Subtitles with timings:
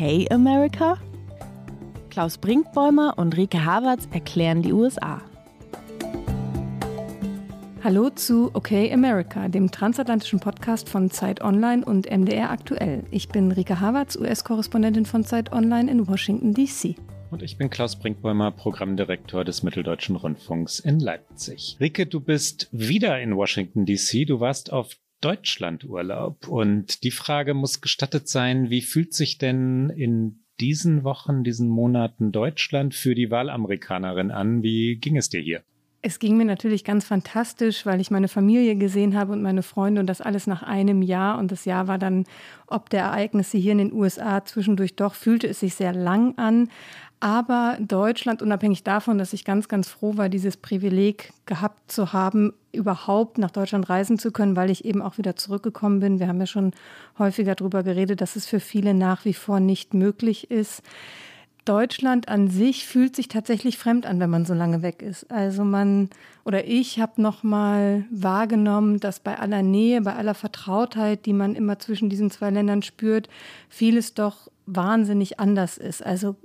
[0.00, 0.96] Okay America?
[2.08, 5.20] Klaus Brinkbäumer und Rike Havertz erklären die USA.
[7.84, 10.49] Hallo zu Okay America, dem transatlantischen Podcast
[10.88, 13.02] von Zeit Online und MDR aktuell.
[13.10, 16.96] Ich bin Rika Havertz, US-Korrespondentin von Zeit Online in Washington, D.C.
[17.30, 21.76] Und ich bin Klaus Brinkbäumer, Programmdirektor des Mitteldeutschen Rundfunks in Leipzig.
[21.80, 24.26] Rike, du bist wieder in Washington, D.C.
[24.26, 26.46] Du warst auf Deutschlandurlaub.
[26.46, 32.32] Und die Frage muss gestattet sein, wie fühlt sich denn in diesen Wochen, diesen Monaten
[32.32, 34.62] Deutschland für die Wahlamerikanerin an?
[34.62, 35.62] Wie ging es dir hier?
[36.02, 40.00] Es ging mir natürlich ganz fantastisch, weil ich meine Familie gesehen habe und meine Freunde
[40.00, 41.38] und das alles nach einem Jahr.
[41.38, 42.24] Und das Jahr war dann,
[42.66, 46.70] ob der Ereignisse hier in den USA zwischendurch doch, fühlte es sich sehr lang an.
[47.22, 52.54] Aber Deutschland, unabhängig davon, dass ich ganz, ganz froh war, dieses Privileg gehabt zu haben,
[52.72, 56.18] überhaupt nach Deutschland reisen zu können, weil ich eben auch wieder zurückgekommen bin.
[56.18, 56.72] Wir haben ja schon
[57.18, 60.82] häufiger darüber geredet, dass es für viele nach wie vor nicht möglich ist.
[61.64, 65.30] Deutschland an sich fühlt sich tatsächlich fremd an, wenn man so lange weg ist.
[65.30, 66.08] Also man
[66.44, 71.54] oder ich habe noch mal wahrgenommen, dass bei aller Nähe, bei aller Vertrautheit, die man
[71.54, 73.28] immer zwischen diesen zwei Ländern spürt,
[73.68, 76.04] vieles doch wahnsinnig anders ist.
[76.04, 76.36] Also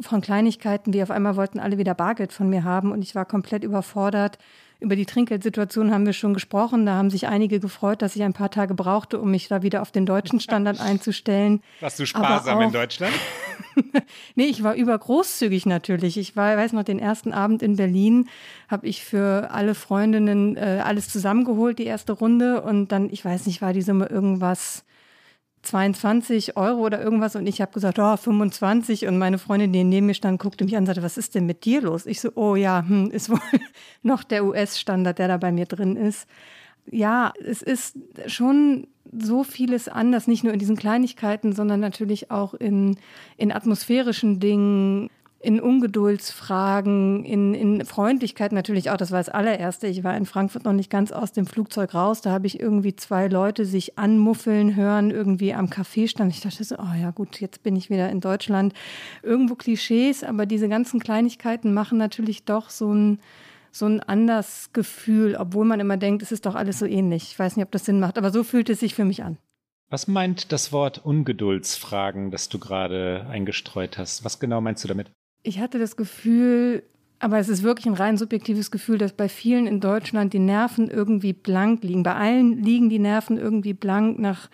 [0.00, 3.24] von Kleinigkeiten, wie auf einmal wollten alle wieder Bargeld von mir haben und ich war
[3.24, 4.38] komplett überfordert
[4.80, 6.86] über die Trinkgeldsituation haben wir schon gesprochen.
[6.86, 9.82] Da haben sich einige gefreut, dass ich ein paar Tage brauchte, um mich da wieder
[9.82, 11.62] auf den deutschen Standard einzustellen.
[11.80, 13.14] Warst du sparsam in Deutschland?
[14.34, 16.16] nee, ich war übergroßzügig natürlich.
[16.16, 18.28] Ich war, weiß noch, den ersten Abend in Berlin
[18.68, 22.62] habe ich für alle Freundinnen äh, alles zusammengeholt, die erste Runde.
[22.62, 24.84] Und dann, ich weiß nicht, war die Summe irgendwas
[25.64, 30.06] 22 Euro oder irgendwas und ich habe gesagt, oh, 25 und meine Freundin, die neben
[30.06, 32.06] mir stand, guckte mich an und sagte, was ist denn mit dir los?
[32.06, 33.40] Ich so, oh ja, hm, ist wohl
[34.02, 36.28] noch der US-Standard, der da bei mir drin ist.
[36.90, 37.96] Ja, es ist
[38.26, 42.96] schon so vieles anders, nicht nur in diesen Kleinigkeiten, sondern natürlich auch in,
[43.36, 45.10] in atmosphärischen Dingen,
[45.44, 48.96] in Ungeduldsfragen, in, in Freundlichkeit natürlich auch.
[48.96, 49.86] Das war das allererste.
[49.86, 52.22] Ich war in Frankfurt noch nicht ganz aus dem Flugzeug raus.
[52.22, 56.32] Da habe ich irgendwie zwei Leute sich anmuffeln hören, irgendwie am Café stand.
[56.32, 58.72] Ich dachte so, oh ja gut, jetzt bin ich wieder in Deutschland.
[59.22, 63.20] Irgendwo Klischees, aber diese ganzen Kleinigkeiten machen natürlich doch so ein
[63.70, 67.32] so ein anders Gefühl, obwohl man immer denkt, es ist doch alles so ähnlich.
[67.32, 69.36] Ich weiß nicht, ob das Sinn macht, aber so fühlt es sich für mich an.
[69.90, 74.24] Was meint das Wort Ungeduldsfragen, das du gerade eingestreut hast?
[74.24, 75.10] Was genau meinst du damit?
[75.46, 76.82] Ich hatte das Gefühl,
[77.20, 80.88] aber es ist wirklich ein rein subjektives Gefühl, dass bei vielen in Deutschland die Nerven
[80.88, 82.02] irgendwie blank liegen.
[82.02, 84.48] Bei allen liegen die Nerven irgendwie blank nach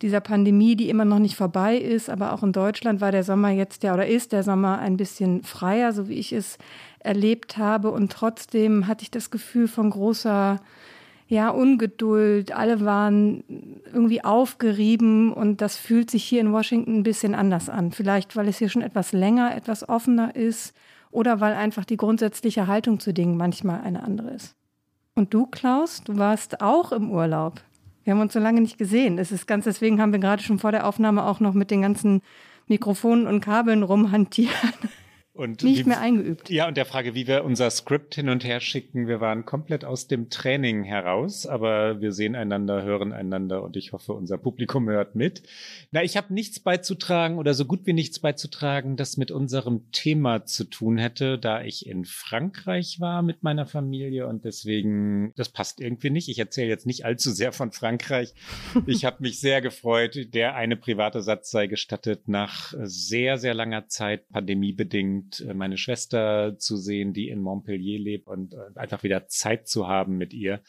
[0.00, 2.08] dieser Pandemie, die immer noch nicht vorbei ist.
[2.08, 5.42] Aber auch in Deutschland war der Sommer jetzt ja oder ist der Sommer ein bisschen
[5.42, 6.56] freier, so wie ich es
[7.00, 7.90] erlebt habe.
[7.90, 10.58] Und trotzdem hatte ich das Gefühl von großer
[11.30, 12.50] ja, Ungeduld.
[12.50, 13.44] Alle waren
[13.86, 17.92] irgendwie aufgerieben und das fühlt sich hier in Washington ein bisschen anders an.
[17.92, 20.74] Vielleicht, weil es hier schon etwas länger, etwas offener ist
[21.12, 24.56] oder weil einfach die grundsätzliche Haltung zu Dingen manchmal eine andere ist.
[25.14, 27.60] Und du, Klaus, du warst auch im Urlaub.
[28.02, 29.16] Wir haben uns so lange nicht gesehen.
[29.16, 31.82] Es ist ganz deswegen haben wir gerade schon vor der Aufnahme auch noch mit den
[31.82, 32.22] ganzen
[32.66, 34.50] Mikrofonen und Kabeln rumhantiert.
[35.40, 36.50] Und nicht wie, mehr eingeübt.
[36.50, 39.86] Ja, und der Frage, wie wir unser Skript hin und her schicken, wir waren komplett
[39.86, 44.86] aus dem Training heraus, aber wir sehen einander, hören einander und ich hoffe, unser Publikum
[44.90, 45.42] hört mit.
[45.92, 50.44] Na, ich habe nichts beizutragen oder so gut wie nichts beizutragen, das mit unserem Thema
[50.44, 55.80] zu tun hätte, da ich in Frankreich war mit meiner Familie und deswegen, das passt
[55.80, 56.28] irgendwie nicht.
[56.28, 58.34] Ich erzähle jetzt nicht allzu sehr von Frankreich.
[58.86, 63.88] Ich habe mich sehr gefreut, der eine private Satz sei gestattet, nach sehr, sehr langer
[63.88, 69.28] Zeit pandemiebedingt äh, meine Schwester zu sehen, die in Montpellier lebt und äh, einfach wieder
[69.28, 70.60] Zeit zu haben mit ihr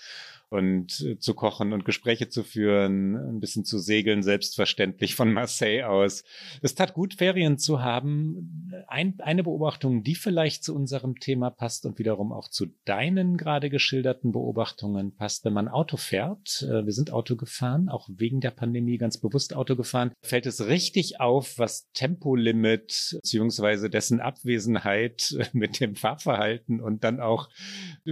[0.51, 5.83] und äh, zu kochen und Gespräche zu führen, ein bisschen zu segeln, selbstverständlich von Marseille
[5.87, 6.25] aus.
[6.61, 8.73] Es tat gut, Ferien zu haben.
[8.87, 13.69] Ein, eine Beobachtung, die vielleicht zu unserem Thema passt und wiederum auch zu deinen gerade
[13.69, 16.63] geschilderten Beobachtungen passt, wenn man Auto fährt.
[16.63, 20.11] Äh, wir sind Auto gefahren, auch wegen der Pandemie ganz bewusst Auto gefahren.
[20.21, 27.47] Fällt es richtig auf, was Tempolimit beziehungsweise dessen Abwesenheit mit dem Fahrverhalten und dann auch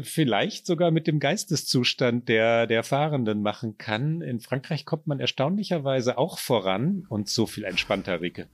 [0.01, 4.21] vielleicht sogar mit dem Geisteszustand der, der Fahrenden machen kann.
[4.21, 8.47] In Frankreich kommt man erstaunlicherweise auch voran und so viel entspannter, Rike.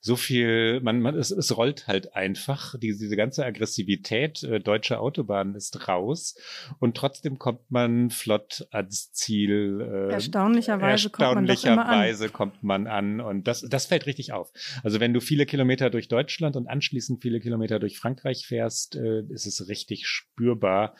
[0.00, 2.78] So viel, man, man, es, es rollt halt einfach.
[2.78, 6.36] Die, diese ganze Aggressivität äh, deutscher Autobahnen ist raus
[6.78, 9.80] und trotzdem kommt man flott ans Ziel.
[9.80, 14.52] Äh, erstaunlicherweise, erstaunlicherweise kommt man, kommt man an und das, das fällt richtig auf.
[14.82, 19.22] Also wenn du viele Kilometer durch Deutschland und anschließend viele Kilometer durch Frankreich fährst, äh,
[19.30, 20.94] ist es richtig spürbar,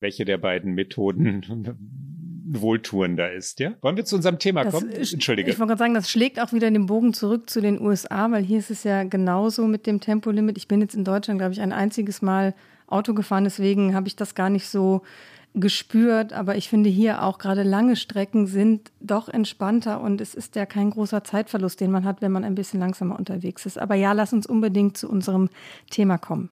[0.00, 1.76] welche der beiden Methoden
[2.52, 3.74] wohltuender ist, ja?
[3.80, 4.90] Wollen wir zu unserem Thema das kommen?
[4.90, 5.50] Entschuldige.
[5.50, 8.42] Ich wollte gerade sagen, das schlägt auch wieder den Bogen zurück zu den USA, weil
[8.42, 10.58] hier ist es ja genauso mit dem Tempolimit.
[10.58, 12.54] Ich bin jetzt in Deutschland, glaube ich, ein einziges Mal
[12.88, 15.02] Auto gefahren, deswegen habe ich das gar nicht so
[15.54, 16.32] gespürt.
[16.32, 20.66] Aber ich finde hier auch gerade lange Strecken sind doch entspannter und es ist ja
[20.66, 23.78] kein großer Zeitverlust, den man hat, wenn man ein bisschen langsamer unterwegs ist.
[23.78, 25.50] Aber ja, lass uns unbedingt zu unserem
[25.88, 26.50] Thema kommen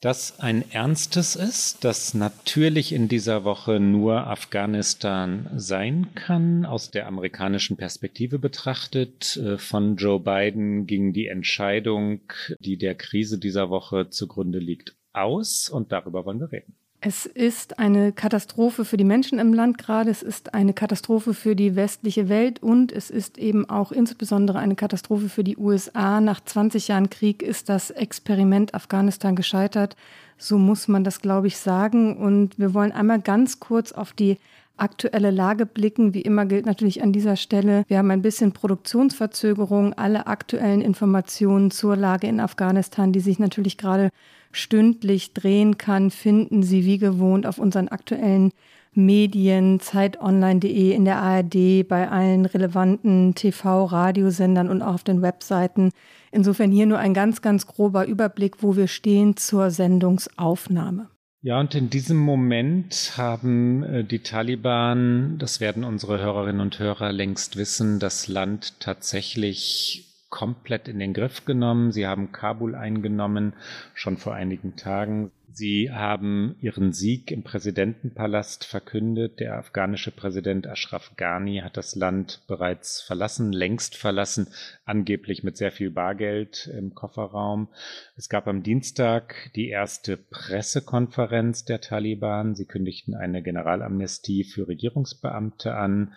[0.00, 7.06] das ein ernstes ist, das natürlich in dieser Woche nur Afghanistan sein kann, aus der
[7.08, 9.36] amerikanischen Perspektive betrachtet.
[9.36, 12.20] Äh, von Joe Biden ging die Entscheidung,
[12.60, 16.76] die der Krise dieser Woche zugrunde liegt, aus und darüber wollen wir reden.
[17.00, 21.54] Es ist eine Katastrophe für die Menschen im Land gerade, es ist eine Katastrophe für
[21.54, 26.20] die westliche Welt und es ist eben auch insbesondere eine Katastrophe für die USA.
[26.20, 29.94] Nach 20 Jahren Krieg ist das Experiment Afghanistan gescheitert.
[30.38, 32.16] So muss man das, glaube ich, sagen.
[32.16, 34.38] Und wir wollen einmal ganz kurz auf die
[34.76, 36.14] aktuelle Lage blicken.
[36.14, 39.94] Wie immer gilt natürlich an dieser Stelle, wir haben ein bisschen Produktionsverzögerung.
[39.94, 44.10] Alle aktuellen Informationen zur Lage in Afghanistan, die sich natürlich gerade
[44.52, 48.52] stündlich drehen kann, finden Sie wie gewohnt auf unseren aktuellen
[48.92, 55.90] Medien, zeitonline.de, in der ARD, bei allen relevanten TV, Radiosendern und auch auf den Webseiten.
[56.32, 61.08] Insofern hier nur ein ganz, ganz grober Überblick, wo wir stehen zur Sendungsaufnahme.
[61.40, 67.12] Ja, und in diesem Moment haben äh, die Taliban, das werden unsere Hörerinnen und Hörer
[67.12, 71.92] längst wissen, das Land tatsächlich komplett in den Griff genommen.
[71.92, 73.54] Sie haben Kabul eingenommen,
[73.94, 75.30] schon vor einigen Tagen.
[75.50, 79.40] Sie haben ihren Sieg im Präsidentenpalast verkündet.
[79.40, 84.48] Der afghanische Präsident Ashraf Ghani hat das Land bereits verlassen, längst verlassen,
[84.84, 87.68] angeblich mit sehr viel Bargeld im Kofferraum.
[88.16, 92.54] Es gab am Dienstag die erste Pressekonferenz der Taliban.
[92.54, 96.14] Sie kündigten eine Generalamnestie für Regierungsbeamte an,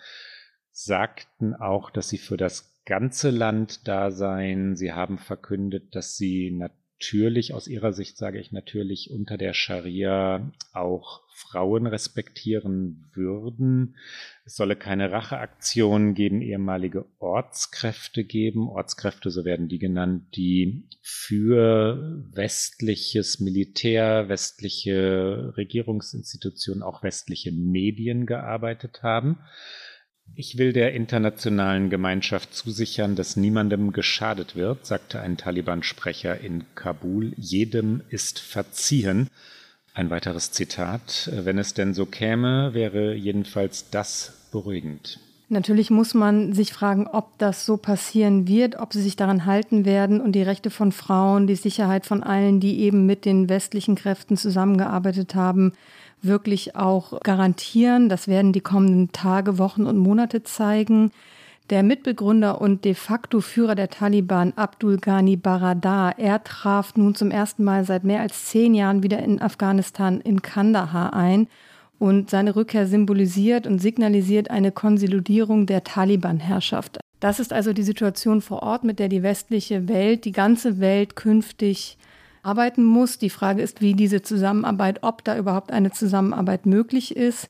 [0.70, 4.76] sagten auch, dass sie für das ganze Land da sein.
[4.76, 10.52] Sie haben verkündet, dass sie natürlich, aus ihrer Sicht sage ich natürlich, unter der Scharia
[10.72, 13.96] auch Frauen respektieren würden.
[14.44, 18.68] Es solle keine Racheaktionen gegen ehemalige Ortskräfte geben.
[18.68, 29.02] Ortskräfte, so werden die genannt, die für westliches Militär, westliche Regierungsinstitutionen, auch westliche Medien gearbeitet
[29.02, 29.38] haben.
[30.34, 37.34] Ich will der internationalen Gemeinschaft zusichern, dass niemandem geschadet wird, sagte ein Taliban-Sprecher in Kabul.
[37.36, 39.28] Jedem ist verziehen.
[39.92, 41.30] Ein weiteres Zitat.
[41.34, 45.20] Wenn es denn so käme, wäre jedenfalls das beruhigend.
[45.50, 49.84] Natürlich muss man sich fragen, ob das so passieren wird, ob sie sich daran halten
[49.84, 53.96] werden und die Rechte von Frauen, die Sicherheit von allen, die eben mit den westlichen
[53.96, 55.74] Kräften zusammengearbeitet haben,
[56.22, 58.08] wirklich auch garantieren.
[58.08, 61.10] Das werden die kommenden Tage, Wochen und Monate zeigen.
[61.70, 67.30] Der Mitbegründer und de facto Führer der Taliban, Abdul Ghani Baradar, er traf nun zum
[67.30, 71.48] ersten Mal seit mehr als zehn Jahren wieder in Afghanistan in Kandahar ein.
[71.98, 76.98] Und seine Rückkehr symbolisiert und signalisiert eine Konsolidierung der Taliban-Herrschaft.
[77.20, 81.14] Das ist also die Situation vor Ort, mit der die westliche Welt, die ganze Welt
[81.14, 81.96] künftig
[82.42, 83.18] arbeiten muss.
[83.18, 87.48] Die Frage ist, wie diese Zusammenarbeit, ob da überhaupt eine Zusammenarbeit möglich ist.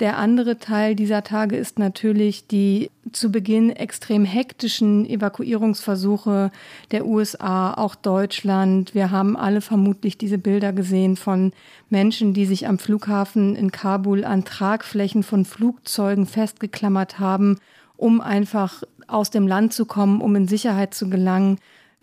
[0.00, 6.50] Der andere Teil dieser Tage ist natürlich die zu Beginn extrem hektischen Evakuierungsversuche
[6.90, 8.92] der USA, auch Deutschland.
[8.96, 11.52] Wir haben alle vermutlich diese Bilder gesehen von
[11.90, 17.60] Menschen, die sich am Flughafen in Kabul an Tragflächen von Flugzeugen festgeklammert haben,
[17.96, 21.58] um einfach aus dem Land zu kommen, um in Sicherheit zu gelangen.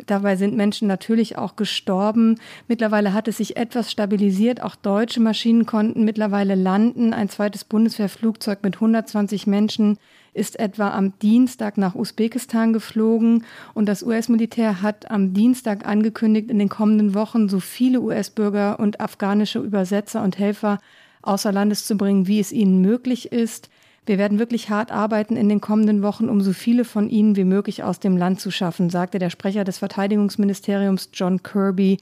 [0.06, 2.40] Dabei sind Menschen natürlich auch gestorben.
[2.68, 4.62] Mittlerweile hat es sich etwas stabilisiert.
[4.62, 7.14] Auch deutsche Maschinen konnten mittlerweile landen.
[7.14, 9.98] Ein zweites Bundeswehrflugzeug mit 120 Menschen
[10.34, 13.44] ist etwa am Dienstag nach Usbekistan geflogen.
[13.74, 19.02] Und das US-Militär hat am Dienstag angekündigt, in den kommenden Wochen so viele US-Bürger und
[19.02, 20.80] afghanische Übersetzer und Helfer
[21.22, 23.70] außer Landes zu bringen, wie es ihnen möglich ist.
[24.06, 27.44] Wir werden wirklich hart arbeiten in den kommenden Wochen, um so viele von ihnen wie
[27.44, 31.98] möglich aus dem Land zu schaffen, sagte der Sprecher des Verteidigungsministeriums John Kirby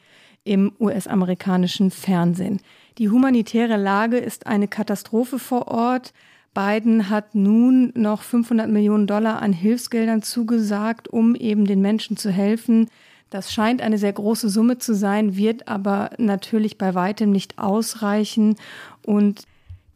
[0.45, 2.61] im US-amerikanischen Fernsehen.
[2.97, 6.13] Die humanitäre Lage ist eine Katastrophe vor Ort.
[6.53, 12.31] Biden hat nun noch 500 Millionen Dollar an Hilfsgeldern zugesagt, um eben den Menschen zu
[12.31, 12.89] helfen.
[13.29, 18.55] Das scheint eine sehr große Summe zu sein, wird aber natürlich bei weitem nicht ausreichen.
[19.03, 19.43] Und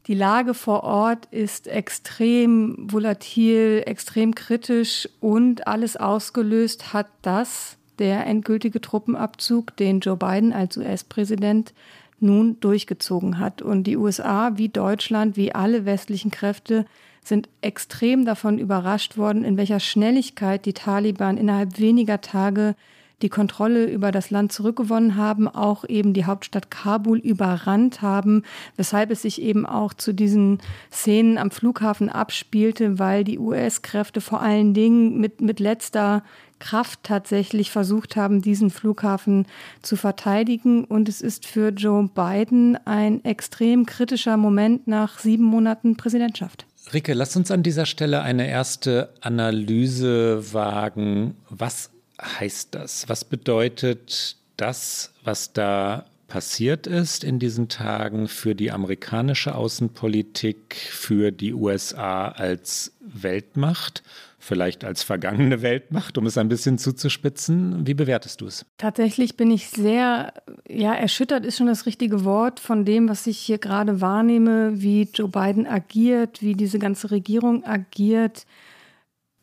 [0.08, 8.26] die Lage vor Ort ist extrem volatil, extrem kritisch und alles ausgelöst hat das, der
[8.26, 11.74] endgültige Truppenabzug, den Joe Biden als US-Präsident
[12.20, 13.62] nun durchgezogen hat.
[13.62, 16.86] Und die USA wie Deutschland, wie alle westlichen Kräfte
[17.24, 22.76] sind extrem davon überrascht worden, in welcher Schnelligkeit die Taliban innerhalb weniger Tage
[23.24, 28.44] die Kontrolle über das Land zurückgewonnen haben, auch eben die Hauptstadt Kabul überrannt haben,
[28.76, 30.60] weshalb es sich eben auch zu diesen
[30.92, 36.24] Szenen am Flughafen abspielte, weil die US-Kräfte vor allen Dingen mit, mit letzter
[36.60, 39.46] Kraft tatsächlich versucht haben, diesen Flughafen
[39.82, 40.86] zu verteidigen.
[40.86, 46.66] Und es ist für Joe Biden ein extrem kritischer Moment nach sieben Monaten Präsidentschaft.
[46.94, 51.36] Rike, lass uns an dieser Stelle eine erste Analyse wagen.
[51.50, 51.93] Was
[52.24, 53.08] heißt das?
[53.10, 61.32] Was bedeutet das, was da passiert ist in diesen Tagen für die amerikanische Außenpolitik, für
[61.32, 64.04] die USA als Weltmacht?
[64.44, 67.88] vielleicht als vergangene Weltmacht, um es ein bisschen zuzuspitzen.
[67.88, 68.66] Wie bewertest du es?
[68.78, 70.34] Tatsächlich bin ich sehr,
[70.68, 75.08] ja, erschüttert ist schon das richtige Wort von dem, was ich hier gerade wahrnehme, wie
[75.14, 78.46] Joe Biden agiert, wie diese ganze Regierung agiert.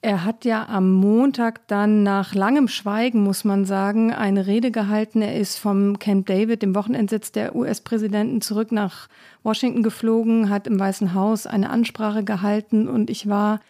[0.03, 5.21] Er hat ja am Montag dann nach langem Schweigen, muss man sagen, eine Rede gehalten.
[5.21, 9.09] Er ist vom Camp David, dem Wochenendsitz der US-Präsidenten, zurück nach
[9.43, 13.61] Washington geflogen, hat im Weißen Haus eine Ansprache gehalten und ich war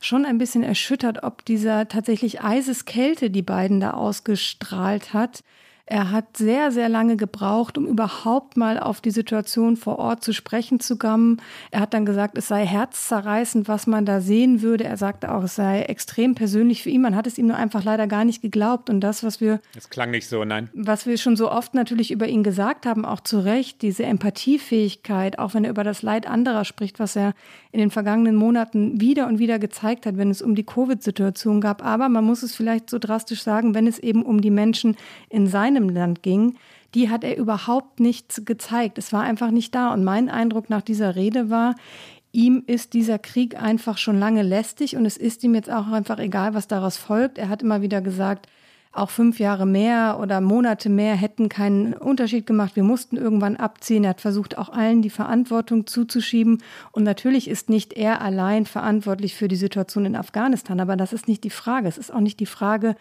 [0.00, 5.44] schon ein bisschen erschüttert, ob dieser tatsächlich Eiseskälte, die beiden da ausgestrahlt hat,
[5.88, 10.32] er hat sehr, sehr lange gebraucht, um überhaupt mal auf die Situation vor Ort zu
[10.32, 11.40] sprechen zu kommen.
[11.70, 14.82] Er hat dann gesagt, es sei herzzerreißend, was man da sehen würde.
[14.82, 17.02] Er sagte auch, es sei extrem persönlich für ihn.
[17.02, 18.90] Man hat es ihm nur einfach leider gar nicht geglaubt.
[18.90, 19.60] Und das, was wir.
[19.76, 20.70] Es klang nicht so, nein.
[20.74, 25.38] Was wir schon so oft natürlich über ihn gesagt haben, auch zu Recht, diese Empathiefähigkeit,
[25.38, 27.32] auch wenn er über das Leid anderer spricht, was er
[27.70, 31.84] in den vergangenen Monaten wieder und wieder gezeigt hat, wenn es um die Covid-Situation gab.
[31.84, 34.96] Aber man muss es vielleicht so drastisch sagen, wenn es eben um die Menschen
[35.28, 36.56] in seinem seinem Land ging,
[36.94, 38.98] die hat er überhaupt nicht gezeigt.
[38.98, 39.92] Es war einfach nicht da.
[39.92, 41.74] Und mein Eindruck nach dieser Rede war,
[42.32, 46.18] ihm ist dieser Krieg einfach schon lange lästig und es ist ihm jetzt auch einfach
[46.18, 47.38] egal, was daraus folgt.
[47.38, 48.48] Er hat immer wieder gesagt,
[48.92, 52.76] auch fünf Jahre mehr oder Monate mehr hätten keinen Unterschied gemacht.
[52.76, 54.04] Wir mussten irgendwann abziehen.
[54.04, 56.62] Er hat versucht, auch allen die Verantwortung zuzuschieben.
[56.92, 60.80] Und natürlich ist nicht er allein verantwortlich für die Situation in Afghanistan.
[60.80, 61.88] Aber das ist nicht die Frage.
[61.88, 62.96] Es ist auch nicht die Frage,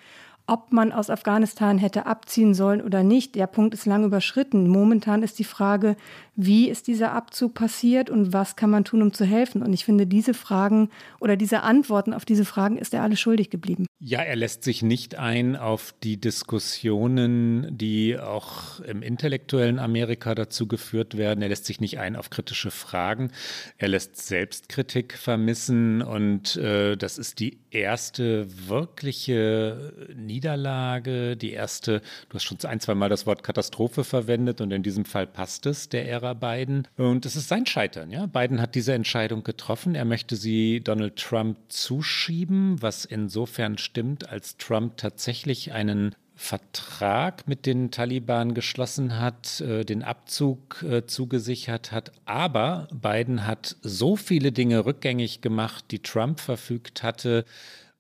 [0.48, 3.36] ob man aus Afghanistan hätte abziehen sollen oder nicht.
[3.36, 4.68] Der Punkt ist lang überschritten.
[4.68, 5.96] Momentan ist die Frage,
[6.36, 9.62] wie ist dieser Abzug passiert und was kann man tun, um zu helfen?
[9.62, 10.90] Und ich finde, diese Fragen
[11.20, 13.86] oder diese Antworten auf diese Fragen ist er alle schuldig geblieben.
[14.00, 20.68] Ja, er lässt sich nicht ein auf die Diskussionen, die auch im intellektuellen Amerika dazu
[20.68, 21.42] geführt werden.
[21.42, 23.32] Er lässt sich nicht ein auf kritische Fragen.
[23.78, 32.36] Er lässt Selbstkritik vermissen und äh, das ist die erste wirkliche Niederlage, die erste, du
[32.36, 35.90] hast schon ein, zwei Mal das Wort Katastrophe verwendet und in diesem Fall passt es,
[35.90, 36.88] der Ära Biden.
[36.98, 38.26] Und es ist sein Scheitern, ja.
[38.26, 39.96] Biden hat diese Entscheidung getroffen.
[39.96, 47.66] Er möchte sie Donald Trump zuschieben, was insofern stimmt, als Trump tatsächlich einen Vertrag mit
[47.66, 52.12] den Taliban geschlossen hat, äh, den Abzug äh, zugesichert hat.
[52.26, 57.46] Aber Biden hat so viele Dinge rückgängig gemacht, die Trump verfügt hatte,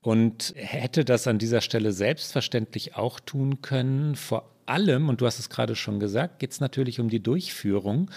[0.05, 4.13] und hätte das an dieser Stelle selbstverständlich auch tun können.
[4.15, 8.11] Vor allem, und du hast es gerade schon gesagt, geht es natürlich um die Durchführung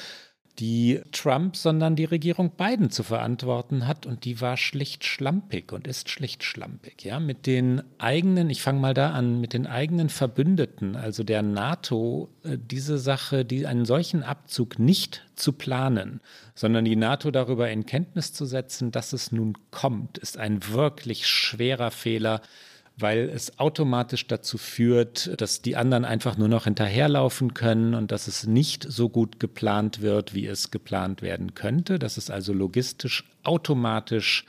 [0.59, 4.07] die Trump, sondern die Regierung Biden zu verantworten hat.
[4.07, 7.05] Und die war schlicht schlampig und ist schlicht schlampig.
[7.05, 11.43] Ja, mit den eigenen, ich fange mal da an, mit den eigenen Verbündeten, also der
[11.43, 16.21] NATO, äh, diese Sache, die einen solchen Abzug nicht zu planen,
[16.55, 21.27] sondern die NATO darüber in Kenntnis zu setzen, dass es nun kommt, ist ein wirklich
[21.27, 22.41] schwerer Fehler
[22.99, 28.27] weil es automatisch dazu führt, dass die anderen einfach nur noch hinterherlaufen können und dass
[28.27, 33.25] es nicht so gut geplant wird, wie es geplant werden könnte, dass es also logistisch
[33.45, 34.45] automatisch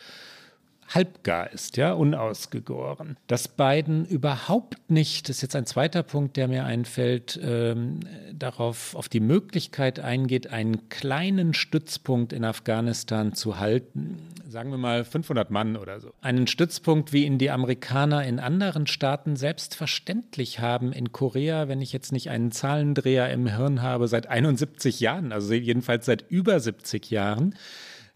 [0.90, 3.18] halbgar ist, ja, unausgegoren.
[3.28, 8.00] Dass Biden überhaupt nicht, das ist jetzt ein zweiter Punkt, der mir einfällt, ähm,
[8.34, 14.18] darauf, auf die Möglichkeit eingeht, einen kleinen Stützpunkt in Afghanistan zu halten,
[14.48, 16.12] sagen wir mal 500 Mann oder so.
[16.22, 20.92] Einen Stützpunkt, wie ihn die Amerikaner in anderen Staaten selbstverständlich haben.
[20.92, 25.54] In Korea, wenn ich jetzt nicht einen Zahlendreher im Hirn habe, seit 71 Jahren, also
[25.54, 27.56] jedenfalls seit über 70 Jahren.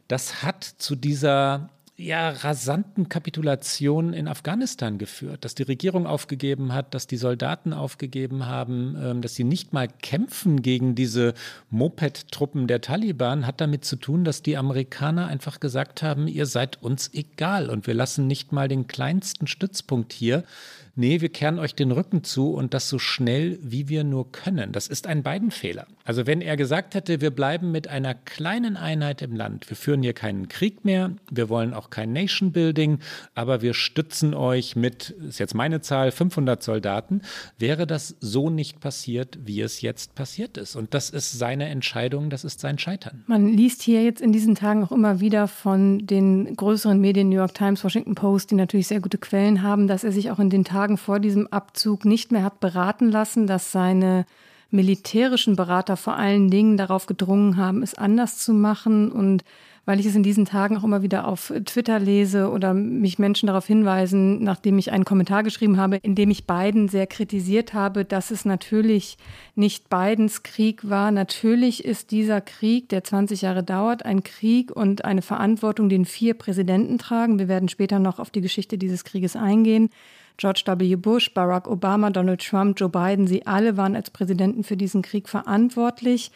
[0.07, 6.95] Das hat zu dieser ja, rasanten Kapitulation in Afghanistan geführt, dass die Regierung aufgegeben hat,
[6.95, 11.35] dass die Soldaten aufgegeben haben, ähm, dass sie nicht mal kämpfen gegen diese
[11.69, 16.81] Moped-Truppen der Taliban, hat damit zu tun, dass die Amerikaner einfach gesagt haben, ihr seid
[16.81, 20.43] uns egal und wir lassen nicht mal den kleinsten Stützpunkt hier
[20.95, 24.71] nee, wir kehren euch den Rücken zu und das so schnell, wie wir nur können.
[24.71, 25.87] Das ist ein Beidenfehler.
[26.05, 30.03] Also wenn er gesagt hätte, wir bleiben mit einer kleinen Einheit im Land, wir führen
[30.03, 32.99] hier keinen Krieg mehr, wir wollen auch kein Nation Building,
[33.35, 37.21] aber wir stützen euch mit, ist jetzt meine Zahl, 500 Soldaten,
[37.57, 40.75] wäre das so nicht passiert, wie es jetzt passiert ist.
[40.75, 43.23] Und das ist seine Entscheidung, das ist sein Scheitern.
[43.27, 47.37] Man liest hier jetzt in diesen Tagen auch immer wieder von den größeren Medien, New
[47.37, 50.49] York Times, Washington Post, die natürlich sehr gute Quellen haben, dass er sich auch in
[50.49, 54.25] den Tagen Tagen vor diesem Abzug nicht mehr hat beraten lassen, dass seine
[54.69, 59.09] militärischen Berater vor allen Dingen darauf gedrungen haben, es anders zu machen.
[59.09, 59.45] Und
[59.85, 63.47] weil ich es in diesen Tagen auch immer wieder auf Twitter lese oder mich Menschen
[63.47, 68.03] darauf hinweisen, nachdem ich einen Kommentar geschrieben habe, in dem ich Biden sehr kritisiert habe,
[68.03, 69.17] dass es natürlich
[69.55, 71.11] nicht Bidens Krieg war.
[71.11, 76.33] Natürlich ist dieser Krieg, der 20 Jahre dauert, ein Krieg und eine Verantwortung, den vier
[76.33, 77.39] Präsidenten tragen.
[77.39, 79.89] Wir werden später noch auf die Geschichte dieses Krieges eingehen.
[80.37, 80.95] George W.
[80.95, 85.29] Bush, Barack Obama, Donald Trump, Joe Biden, sie alle waren als Präsidenten für diesen Krieg
[85.29, 86.31] verantwortlich.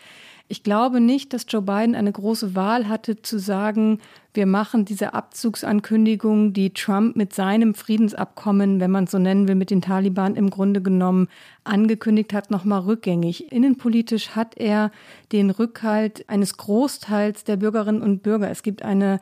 [0.50, 4.00] Ich glaube nicht, dass Joe Biden eine große Wahl hatte zu sagen,
[4.34, 9.56] wir machen diese Abzugsankündigung, die Trump mit seinem Friedensabkommen, wenn man es so nennen will,
[9.56, 11.27] mit den Taliban im Grunde genommen
[11.66, 13.51] angekündigt hat, nochmal rückgängig.
[13.51, 14.92] Innenpolitisch hat er
[15.34, 18.50] den Rückhalt eines Großteils der Bürgerinnen und Bürger.
[18.50, 19.20] Es gibt eine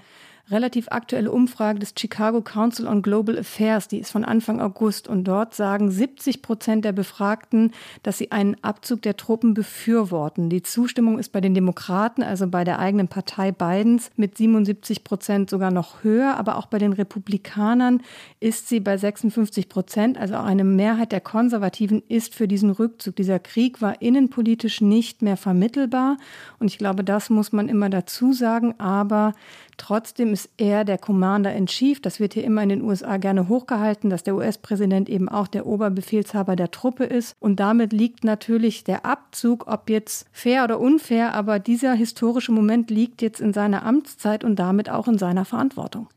[0.52, 5.08] relativ aktuelle Umfrage des Chicago Council on Global Affairs, die ist von Anfang August.
[5.08, 7.72] Und dort sagen 70 Prozent der Befragten,
[8.04, 10.50] dass sie einen Abzug der Truppen befürworten.
[10.50, 15.50] Die Zustimmung ist bei den Demokraten, also bei der eigenen Partei Bidens, mit 77 Prozent
[15.50, 18.02] sogar noch höher, aber auch bei den Republikanern
[18.40, 23.16] ist sie bei 56 Prozent, also auch eine Mehrheit der Konservativen ist für diesen Rückzug.
[23.16, 26.18] Dieser Krieg war innenpolitisch nicht mehr vermittelbar.
[26.60, 29.34] Und ich glaube, das muss man immer dazu sagen, aber
[29.78, 32.02] Trotzdem ist er der Commander in Chief.
[32.02, 35.66] Das wird hier immer in den USA gerne hochgehalten, dass der US-Präsident eben auch der
[35.66, 37.36] Oberbefehlshaber der Truppe ist.
[37.40, 42.90] Und damit liegt natürlich der Abzug, ob jetzt fair oder unfair, aber dieser historische Moment
[42.90, 46.08] liegt jetzt in seiner Amtszeit und damit auch in seiner Verantwortung.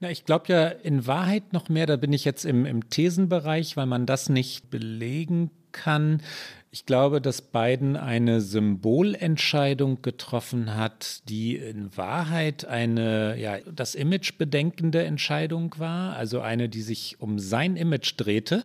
[0.00, 3.76] Ja, ich glaube ja in Wahrheit noch mehr, da bin ich jetzt im, im Thesenbereich,
[3.76, 6.22] weil man das nicht belegen kann.
[6.70, 14.36] Ich glaube, dass Biden eine Symbolentscheidung getroffen hat, die in Wahrheit eine, ja, das Image
[14.36, 18.64] bedenkende Entscheidung war, also eine, die sich um sein Image drehte.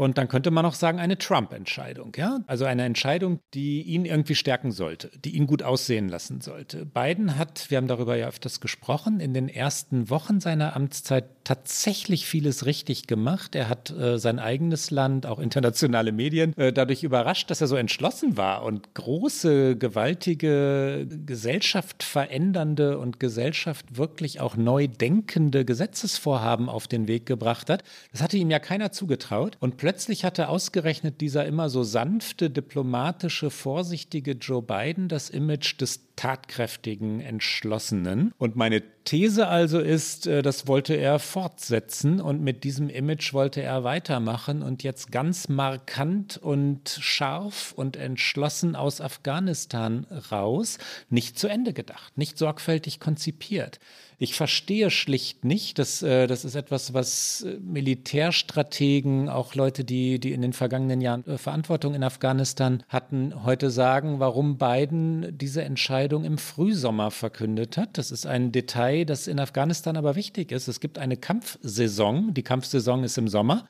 [0.00, 2.40] Und dann könnte man auch sagen, eine Trump-Entscheidung, ja?
[2.46, 6.86] Also eine Entscheidung, die ihn irgendwie stärken sollte, die ihn gut aussehen lassen sollte.
[6.86, 12.24] Biden hat, wir haben darüber ja öfters gesprochen, in den ersten Wochen seiner Amtszeit tatsächlich
[12.24, 13.54] vieles richtig gemacht.
[13.54, 17.76] Er hat äh, sein eigenes Land, auch internationale Medien, äh, dadurch überrascht, dass er so
[17.76, 26.88] entschlossen war und große, gewaltige, Gesellschaft verändernde und Gesellschaft wirklich auch neu denkende Gesetzesvorhaben auf
[26.88, 27.82] den Weg gebracht hat.
[28.12, 29.58] Das hatte ihm ja keiner zugetraut.
[29.60, 35.80] Und plötzlich plötzlich hatte ausgerechnet dieser immer so sanfte, diplomatische, vorsichtige Joe Biden das Image
[35.80, 38.32] des tatkräftigen, entschlossenen.
[38.38, 43.62] Und meine These also ist, äh, das wollte er fortsetzen und mit diesem Image wollte
[43.62, 51.48] er weitermachen und jetzt ganz markant und scharf und entschlossen aus Afghanistan raus, nicht zu
[51.48, 53.80] Ende gedacht, nicht sorgfältig konzipiert.
[54.22, 60.20] Ich verstehe schlicht nicht, dass, äh, das ist etwas, was äh, Militärstrategen, auch Leute, die,
[60.20, 65.62] die in den vergangenen Jahren äh, Verantwortung in Afghanistan hatten, heute sagen, warum Biden diese
[65.62, 67.96] Entscheidung im Frühsommer verkündet hat.
[67.96, 70.68] Das ist ein Detail, das in Afghanistan aber wichtig ist.
[70.68, 72.34] Es gibt eine Kampfsaison.
[72.34, 73.66] Die Kampfsaison ist im Sommer.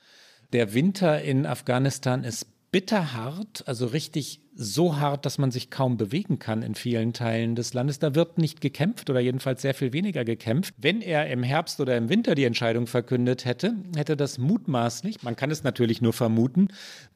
[0.51, 6.39] Der Winter in Afghanistan ist bitterhart, also richtig so hart, dass man sich kaum bewegen
[6.39, 7.99] kann in vielen Teilen des Landes.
[7.99, 10.73] Da wird nicht gekämpft oder jedenfalls sehr viel weniger gekämpft.
[10.77, 15.35] Wenn er im Herbst oder im Winter die Entscheidung verkündet hätte, hätte das mutmaßlich, man
[15.35, 16.67] kann es natürlich nur vermuten,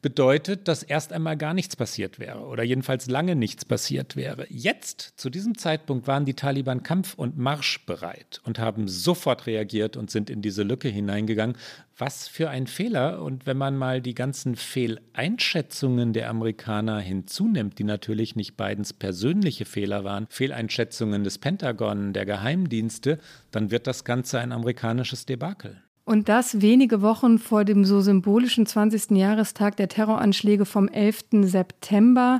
[0.02, 4.48] bedeutet, dass erst einmal gar nichts passiert wäre oder jedenfalls lange nichts passiert wäre.
[4.50, 10.10] Jetzt, zu diesem Zeitpunkt, waren die Taliban kampf- und marschbereit und haben sofort reagiert und
[10.10, 11.56] sind in diese Lücke hineingegangen.
[11.98, 13.22] Was für ein Fehler.
[13.22, 18.94] Und wenn man mal die ganzen Fehleinschätzungen der Amerikaner hinzu zunimmt, die natürlich nicht Bidens
[18.94, 23.20] persönliche Fehler waren, Fehleinschätzungen des Pentagon, der Geheimdienste,
[23.52, 25.82] dann wird das Ganze ein amerikanisches Debakel.
[26.06, 29.18] Und das wenige Wochen vor dem so symbolischen 20.
[29.18, 31.26] Jahrestag der Terroranschläge vom 11.
[31.42, 32.40] September.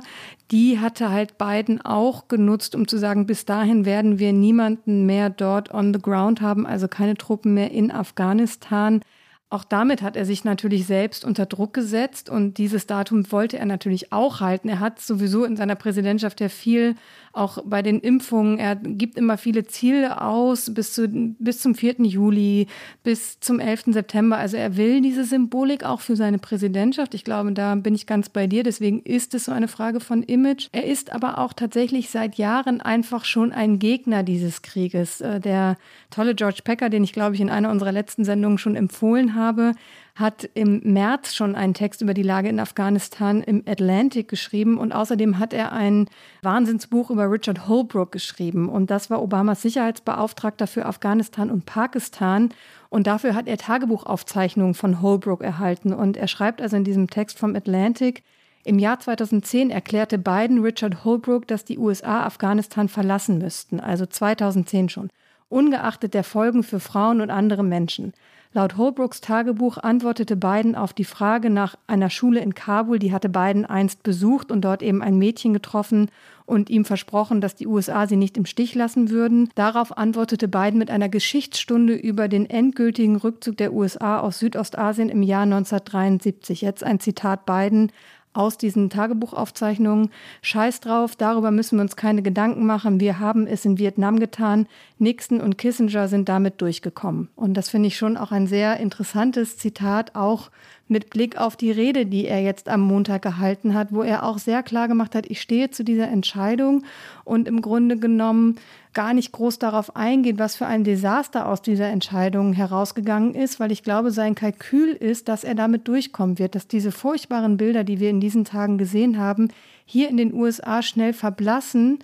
[0.52, 5.30] Die hatte halt Biden auch genutzt, um zu sagen, bis dahin werden wir niemanden mehr
[5.30, 9.00] dort on the ground haben, also keine Truppen mehr in Afghanistan.
[9.48, 13.66] Auch damit hat er sich natürlich selbst unter Druck gesetzt und dieses Datum wollte er
[13.66, 14.68] natürlich auch halten.
[14.68, 16.96] Er hat sowieso in seiner Präsidentschaft ja viel
[17.32, 18.58] auch bei den Impfungen.
[18.58, 21.96] Er gibt immer viele Ziele aus bis, zu, bis zum 4.
[21.98, 22.66] Juli,
[23.04, 23.84] bis zum 11.
[23.88, 24.36] September.
[24.36, 27.14] Also er will diese Symbolik auch für seine Präsidentschaft.
[27.14, 28.64] Ich glaube, da bin ich ganz bei dir.
[28.64, 30.68] Deswegen ist es so eine Frage von Image.
[30.72, 35.20] Er ist aber auch tatsächlich seit Jahren einfach schon ein Gegner dieses Krieges.
[35.20, 35.76] Äh, der
[36.10, 39.72] tolle George Packer, den ich glaube ich in einer unserer letzten Sendungen schon empfohlen habe,
[40.14, 44.92] hat im März schon einen Text über die Lage in Afghanistan im Atlantic geschrieben und
[44.92, 46.08] außerdem hat er ein
[46.42, 48.68] Wahnsinnsbuch über Richard Holbrooke geschrieben.
[48.68, 52.48] Und das war Obamas Sicherheitsbeauftragter für Afghanistan und Pakistan.
[52.88, 55.92] Und dafür hat er Tagebuchaufzeichnungen von Holbrooke erhalten.
[55.92, 58.22] Und er schreibt also in diesem Text vom Atlantic,
[58.66, 64.88] im Jahr 2010 erklärte Biden Richard Holbrooke, dass die USA Afghanistan verlassen müssten, also 2010
[64.88, 65.08] schon,
[65.48, 68.12] ungeachtet der Folgen für Frauen und andere Menschen.
[68.56, 73.28] Laut Holbrooks Tagebuch antwortete Biden auf die Frage nach einer Schule in Kabul, die hatte
[73.28, 76.10] Biden einst besucht und dort eben ein Mädchen getroffen
[76.46, 79.50] und ihm versprochen, dass die USA sie nicht im Stich lassen würden.
[79.56, 85.22] Darauf antwortete Biden mit einer Geschichtsstunde über den endgültigen Rückzug der USA aus Südostasien im
[85.22, 86.62] Jahr 1973.
[86.62, 87.92] Jetzt ein Zitat Biden
[88.36, 90.10] aus diesen Tagebuchaufzeichnungen.
[90.42, 93.00] Scheiß drauf, darüber müssen wir uns keine Gedanken machen.
[93.00, 94.66] Wir haben es in Vietnam getan.
[94.98, 97.28] Nixon und Kissinger sind damit durchgekommen.
[97.36, 100.50] Und das finde ich schon auch ein sehr interessantes Zitat, auch
[100.88, 104.38] mit Blick auf die Rede, die er jetzt am Montag gehalten hat, wo er auch
[104.38, 106.84] sehr klar gemacht hat, ich stehe zu dieser Entscheidung
[107.24, 108.56] und im Grunde genommen
[108.96, 113.70] gar nicht groß darauf eingeht, was für ein Desaster aus dieser Entscheidung herausgegangen ist, weil
[113.70, 118.00] ich glaube, sein Kalkül ist, dass er damit durchkommen wird, dass diese furchtbaren Bilder, die
[118.00, 119.48] wir in diesen Tagen gesehen haben,
[119.84, 121.98] hier in den USA schnell verblassen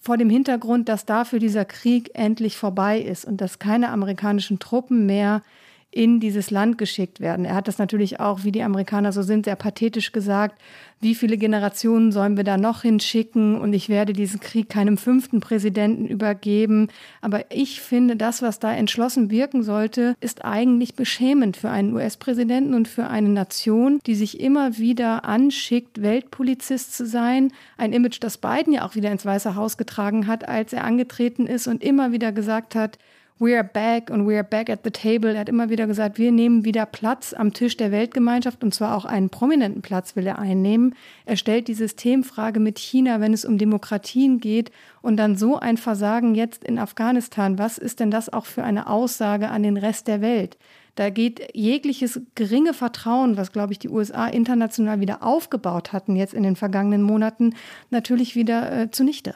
[0.00, 5.04] vor dem Hintergrund, dass dafür dieser Krieg endlich vorbei ist und dass keine amerikanischen Truppen
[5.04, 5.42] mehr
[5.92, 7.44] in dieses Land geschickt werden.
[7.44, 10.60] Er hat das natürlich auch, wie die Amerikaner so sind, sehr pathetisch gesagt.
[11.00, 13.60] Wie viele Generationen sollen wir da noch hinschicken?
[13.60, 16.88] Und ich werde diesen Krieg keinem fünften Präsidenten übergeben.
[17.22, 22.74] Aber ich finde, das, was da entschlossen wirken sollte, ist eigentlich beschämend für einen US-Präsidenten
[22.74, 27.50] und für eine Nation, die sich immer wieder anschickt, Weltpolizist zu sein.
[27.78, 31.46] Ein Image, das Biden ja auch wieder ins Weiße Haus getragen hat, als er angetreten
[31.46, 32.98] ist und immer wieder gesagt hat,
[33.42, 35.32] We are back und we are back at the table.
[35.32, 38.94] Er hat immer wieder gesagt, wir nehmen wieder Platz am Tisch der Weltgemeinschaft und zwar
[38.94, 40.94] auch einen prominenten Platz will er einnehmen.
[41.24, 45.78] Er stellt die Systemfrage mit China, wenn es um Demokratien geht und dann so ein
[45.78, 47.58] Versagen jetzt in Afghanistan.
[47.58, 50.58] Was ist denn das auch für eine Aussage an den Rest der Welt?
[50.96, 56.34] Da geht jegliches geringe Vertrauen, was, glaube ich, die USA international wieder aufgebaut hatten jetzt
[56.34, 57.54] in den vergangenen Monaten,
[57.88, 59.34] natürlich wieder äh, zunichte.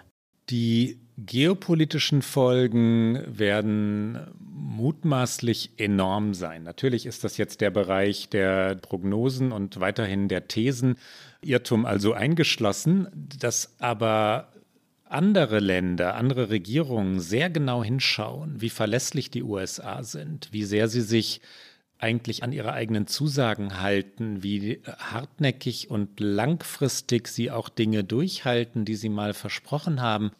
[0.50, 6.64] Die geopolitischen Folgen werden mutmaßlich enorm sein.
[6.64, 10.96] Natürlich ist das jetzt der Bereich der Prognosen und weiterhin der Thesen,
[11.42, 14.48] Irrtum also eingeschlossen, dass aber
[15.05, 21.03] andere Länder, andere Regierungen sehr genau hinschauen, wie verlässlich die USA sind, wie sehr sie
[21.03, 21.40] sich
[21.98, 28.96] eigentlich an ihre eigenen Zusagen halten, wie hartnäckig und langfristig sie auch Dinge durchhalten, die
[28.96, 30.33] sie mal versprochen haben.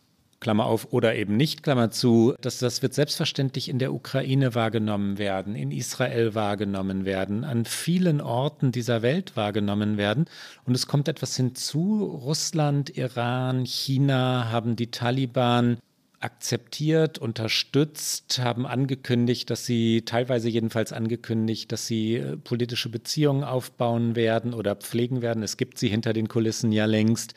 [0.45, 5.17] Klammer auf, oder eben nicht, Klammer zu, dass das wird selbstverständlich in der Ukraine wahrgenommen
[5.17, 10.27] werden, in Israel wahrgenommen werden, an vielen Orten dieser Welt wahrgenommen werden.
[10.67, 15.79] Und es kommt etwas hinzu, Russland, Iran, China haben die Taliban
[16.21, 24.15] akzeptiert, unterstützt, haben angekündigt, dass sie teilweise jedenfalls angekündigt, dass sie äh, politische Beziehungen aufbauen
[24.15, 25.43] werden oder pflegen werden.
[25.43, 27.33] Es gibt sie hinter den Kulissen ja längst.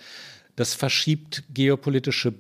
[0.58, 2.34] Das verschiebt geopolitische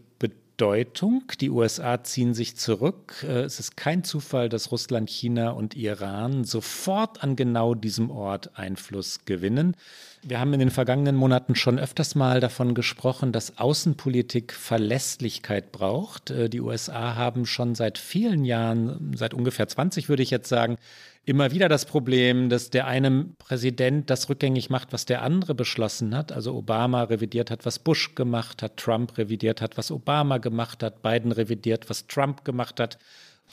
[0.57, 1.21] Bedeutung.
[1.39, 3.23] Die USA ziehen sich zurück.
[3.23, 8.57] Äh, es ist kein Zufall, dass Russland, China und Iran sofort an genau diesem Ort
[8.57, 9.75] Einfluss gewinnen.
[10.23, 16.31] Wir haben in den vergangenen Monaten schon öfters mal davon gesprochen, dass Außenpolitik Verlässlichkeit braucht.
[16.31, 20.77] Äh, die USA haben schon seit vielen Jahren, seit ungefähr 20 würde ich jetzt sagen,
[21.27, 26.15] immer wieder das Problem, dass der eine Präsident das rückgängig macht, was der andere beschlossen
[26.15, 26.31] hat.
[26.31, 31.01] Also Obama revidiert hat, was Bush gemacht hat, Trump revidiert hat, was Obama gemacht hat,
[31.01, 32.97] Biden revidiert, was Trump gemacht hat.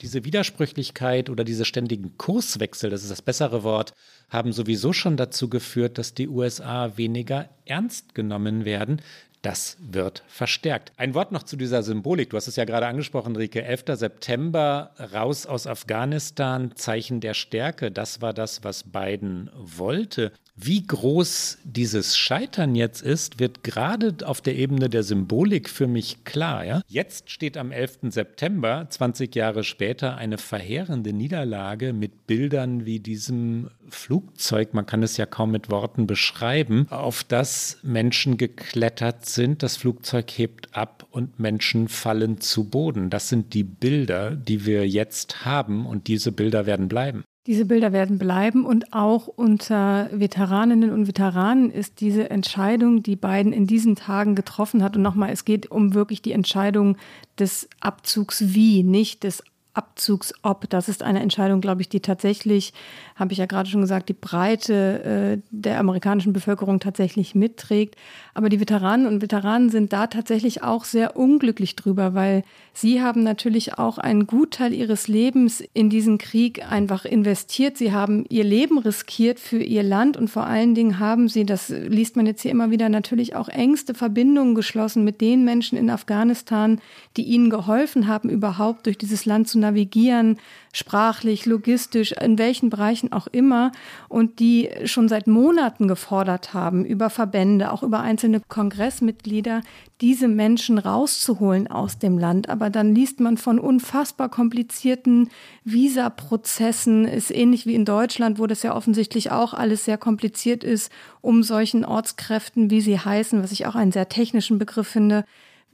[0.01, 3.93] Diese Widersprüchlichkeit oder diese ständigen Kurswechsel, das ist das bessere Wort,
[4.29, 9.01] haben sowieso schon dazu geführt, dass die USA weniger ernst genommen werden.
[9.45, 10.91] Das wird verstärkt.
[10.97, 12.31] Ein Wort noch zu dieser Symbolik.
[12.31, 13.63] Du hast es ja gerade angesprochen, Rike.
[13.63, 13.83] 11.
[13.89, 17.91] September, raus aus Afghanistan, Zeichen der Stärke.
[17.91, 20.31] Das war das, was Biden wollte.
[20.57, 26.23] Wie groß dieses Scheitern jetzt ist, wird gerade auf der Ebene der Symbolik für mich
[26.23, 26.63] klar.
[26.63, 26.81] Ja?
[26.87, 27.97] Jetzt steht am 11.
[28.09, 35.17] September, 20 Jahre später, eine verheerende Niederlage mit Bildern wie diesem Flugzeug, man kann es
[35.17, 39.61] ja kaum mit Worten beschreiben, auf das Menschen geklettert sind.
[39.61, 43.09] Das Flugzeug hebt ab und Menschen fallen zu Boden.
[43.09, 47.23] Das sind die Bilder, die wir jetzt haben und diese Bilder werden bleiben.
[47.47, 53.53] Diese Bilder werden bleiben und auch unter Veteraninnen und Veteranen ist diese Entscheidung, die Biden
[53.53, 54.95] in diesen Tagen getroffen hat.
[54.95, 56.97] Und nochmal, es geht um wirklich die Entscheidung
[57.37, 59.43] des Abzugs wie, nicht des
[59.75, 60.69] Abzugs ob.
[60.69, 62.73] Das ist eine Entscheidung, glaube ich, die tatsächlich,
[63.15, 67.95] habe ich ja gerade schon gesagt, die Breite äh, der amerikanischen Bevölkerung tatsächlich mitträgt.
[68.33, 73.23] Aber die Veteranen und Veteranen sind da tatsächlich auch sehr unglücklich drüber, weil sie haben
[73.23, 77.77] natürlich auch einen Gutteil ihres Lebens in diesen Krieg einfach investiert.
[77.77, 81.69] Sie haben ihr Leben riskiert für ihr Land und vor allen Dingen haben sie, das
[81.69, 85.89] liest man jetzt hier immer wieder, natürlich auch engste Verbindungen geschlossen mit den Menschen in
[85.89, 86.81] Afghanistan,
[87.15, 90.37] die ihnen geholfen haben, überhaupt durch dieses Land zu navigieren,
[90.75, 93.71] sprachlich, logistisch, in welchen Bereichen auch immer,
[94.09, 99.61] und die schon seit Monaten gefordert haben, über Verbände, auch über einzelne Kongressmitglieder,
[100.01, 102.49] diese Menschen rauszuholen aus dem Land.
[102.49, 105.29] Aber dann liest man von unfassbar komplizierten
[105.63, 107.05] Visaprozessen.
[107.05, 111.43] Ist ähnlich wie in Deutschland, wo das ja offensichtlich auch alles sehr kompliziert ist, um
[111.43, 115.23] solchen Ortskräften, wie sie heißen, was ich auch einen sehr technischen Begriff finde,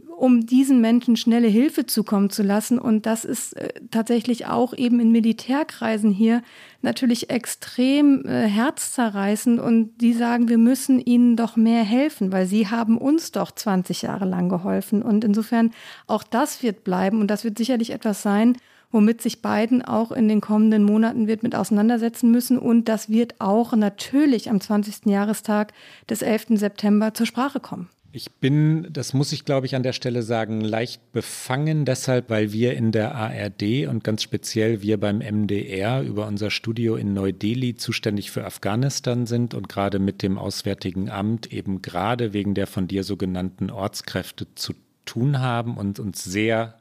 [0.07, 2.77] um diesen Menschen schnelle Hilfe zukommen zu lassen.
[2.79, 6.41] Und das ist äh, tatsächlich auch eben in Militärkreisen hier
[6.81, 9.59] natürlich extrem äh, herzzerreißend.
[9.59, 14.03] Und die sagen, wir müssen ihnen doch mehr helfen, weil sie haben uns doch 20
[14.03, 15.01] Jahre lang geholfen.
[15.01, 15.71] Und insofern
[16.07, 17.19] auch das wird bleiben.
[17.19, 18.57] Und das wird sicherlich etwas sein,
[18.91, 22.57] womit sich Biden auch in den kommenden Monaten wird mit auseinandersetzen müssen.
[22.57, 25.05] Und das wird auch natürlich am 20.
[25.05, 25.73] Jahrestag
[26.09, 26.59] des 11.
[26.59, 27.89] September zur Sprache kommen.
[28.13, 32.51] Ich bin, das muss ich glaube ich an der Stelle sagen, leicht befangen, deshalb, weil
[32.51, 37.75] wir in der ARD und ganz speziell wir beim MDR über unser Studio in Neu-Delhi
[37.75, 42.87] zuständig für Afghanistan sind und gerade mit dem Auswärtigen Amt eben gerade wegen der von
[42.87, 44.73] dir so genannten Ortskräfte zu
[45.05, 46.79] tun haben und uns sehr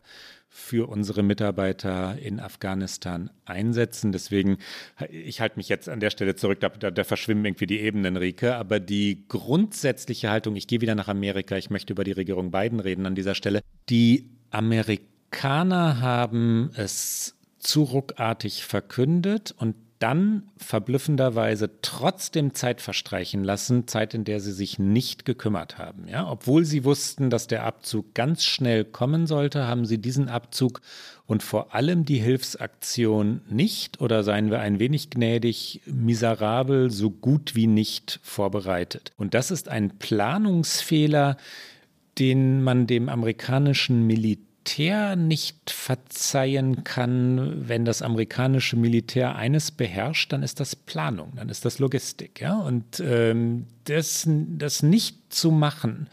[0.71, 4.13] für unsere Mitarbeiter in Afghanistan einsetzen.
[4.13, 4.59] Deswegen,
[5.11, 8.55] ich halte mich jetzt an der Stelle zurück, da, da, verschwimmen irgendwie die Ebenen, Rike.
[8.55, 12.79] Aber die grundsätzliche Haltung, ich gehe wieder nach Amerika, ich möchte über die Regierung Biden
[12.79, 13.63] reden an dieser Stelle.
[13.89, 24.15] Die Amerikaner haben es zu ruckartig verkündet und dann verblüffenderweise trotzdem Zeit verstreichen lassen, Zeit,
[24.15, 26.09] in der sie sich nicht gekümmert haben.
[26.09, 30.81] Ja, obwohl sie wussten, dass der Abzug ganz schnell kommen sollte, haben sie diesen Abzug
[31.27, 37.55] und vor allem die Hilfsaktion nicht oder seien wir ein wenig gnädig, miserabel, so gut
[37.55, 39.13] wie nicht vorbereitet.
[39.19, 41.37] Und das ist ein Planungsfehler,
[42.19, 50.33] den man dem amerikanischen Militär Militär nicht verzeihen kann, wenn das amerikanische Militär eines beherrscht,
[50.33, 52.41] dann ist das Planung, dann ist das Logistik.
[52.41, 52.59] Ja?
[52.59, 56.09] Und ähm, das, das nicht zu machen,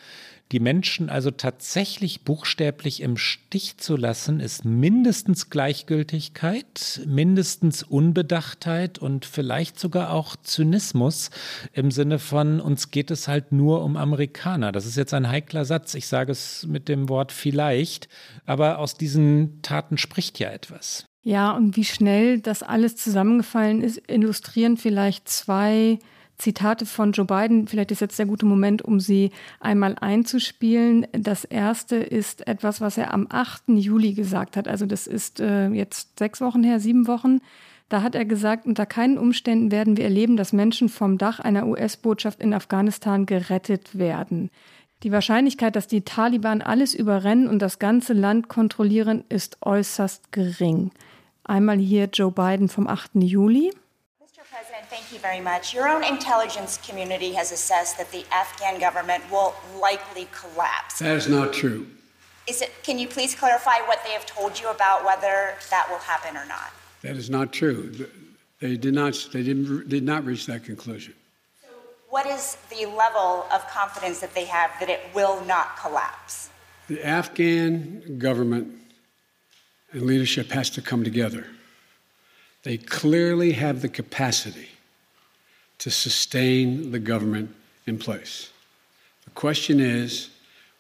[0.51, 9.25] die Menschen also tatsächlich buchstäblich im Stich zu lassen, ist mindestens Gleichgültigkeit, mindestens Unbedachtheit und
[9.25, 11.31] vielleicht sogar auch Zynismus
[11.73, 14.71] im Sinne von, uns geht es halt nur um Amerikaner.
[14.71, 15.93] Das ist jetzt ein heikler Satz.
[15.95, 18.07] Ich sage es mit dem Wort vielleicht,
[18.45, 21.05] aber aus diesen Taten spricht ja etwas.
[21.23, 25.99] Ja, und wie schnell das alles zusammengefallen ist, illustrieren vielleicht zwei
[26.37, 27.67] Zitate von Joe Biden.
[27.67, 31.07] Vielleicht ist jetzt der gute Moment, um sie einmal einzuspielen.
[31.11, 33.63] Das erste ist etwas, was er am 8.
[33.69, 34.67] Juli gesagt hat.
[34.67, 37.39] Also das ist äh, jetzt sechs Wochen her, sieben Wochen.
[37.89, 41.65] Da hat er gesagt, unter keinen Umständen werden wir erleben, dass Menschen vom Dach einer
[41.65, 44.51] US-Botschaft in Afghanistan gerettet werden.
[45.03, 50.91] Die Wahrscheinlichkeit, dass die Taliban alles überrennen und das ganze Land kontrollieren, ist äußerst gering.
[51.43, 53.11] Einmal hier Joe Biden vom 8.
[53.15, 53.71] Juli.
[54.57, 55.71] President, thank you very much.
[55.71, 60.97] Your own intelligence community has assessed that the Afghan government will likely collapse.
[60.97, 61.85] That is not true.
[62.47, 65.99] Is it, can you please clarify what they have told you about whether that will
[65.99, 66.71] happen or not?
[67.03, 68.07] That is not true.
[68.59, 71.13] They did not, they didn't, did not reach that conclusion.
[71.61, 71.67] So
[72.09, 76.49] what is the level of confidence that they have that it will not collapse?
[76.87, 78.73] The Afghan government
[79.91, 81.45] and leadership has to come together.
[82.67, 84.67] They clearly have the capacity
[85.77, 88.49] to sustain the government in place.
[89.23, 90.31] The question is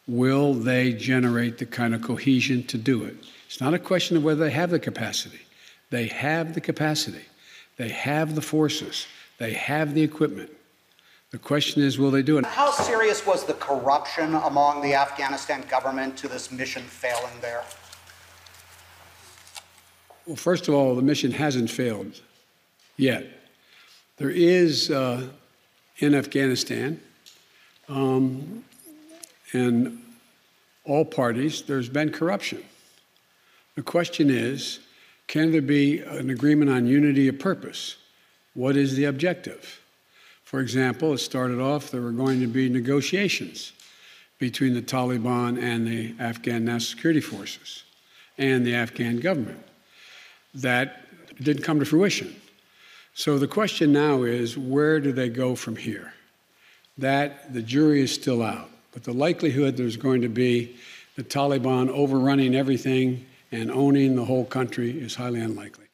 [0.05, 3.15] will they generate the kind of cohesion to do it?
[3.45, 5.39] It's not a question of whether they have the capacity.
[5.89, 7.23] They have the capacity.
[7.77, 9.07] They have the forces.
[9.37, 10.49] They have the equipment.
[11.31, 12.45] The question is, will they do it?
[12.45, 17.63] How serious was the corruption among the Afghanistan government to this mission failing there?
[20.27, 22.19] Well, first of all, the mission hasn't failed
[22.97, 23.25] yet.
[24.17, 25.25] There is uh,
[25.99, 26.99] in Afghanistan,
[27.87, 28.65] um,
[29.53, 30.01] in
[30.83, 32.61] all parties, there's been corruption.
[33.75, 34.79] The question is
[35.27, 37.95] can there be an agreement on unity of purpose?
[38.53, 39.81] What is the objective?
[40.43, 43.73] For example, it started off there were going to be negotiations
[44.39, 47.83] between the Taliban and the Afghan National Security Forces
[48.37, 49.66] and the Afghan government.
[50.57, 51.03] That
[51.41, 52.35] didn't come to fruition.
[53.13, 56.13] So the question now is where do they go from here?
[56.97, 58.69] That the jury is still out.
[58.91, 60.75] But the likelihood there's going to be
[61.15, 65.86] the Taliban overrunning everything and owning the whole country is highly unlikely.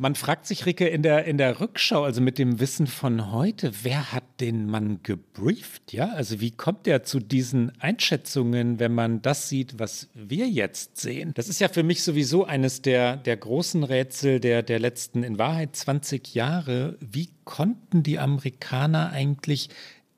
[0.00, 3.72] Man fragt sich, Ricke, in der, in der Rückschau, also mit dem Wissen von heute,
[3.82, 5.92] wer hat den Mann gebrieft?
[5.92, 10.98] Ja, also wie kommt er zu diesen Einschätzungen, wenn man das sieht, was wir jetzt
[10.98, 11.32] sehen?
[11.34, 15.36] Das ist ja für mich sowieso eines der, der großen Rätsel der, der letzten, in
[15.36, 16.96] Wahrheit 20 Jahre.
[17.00, 19.68] Wie konnten die Amerikaner eigentlich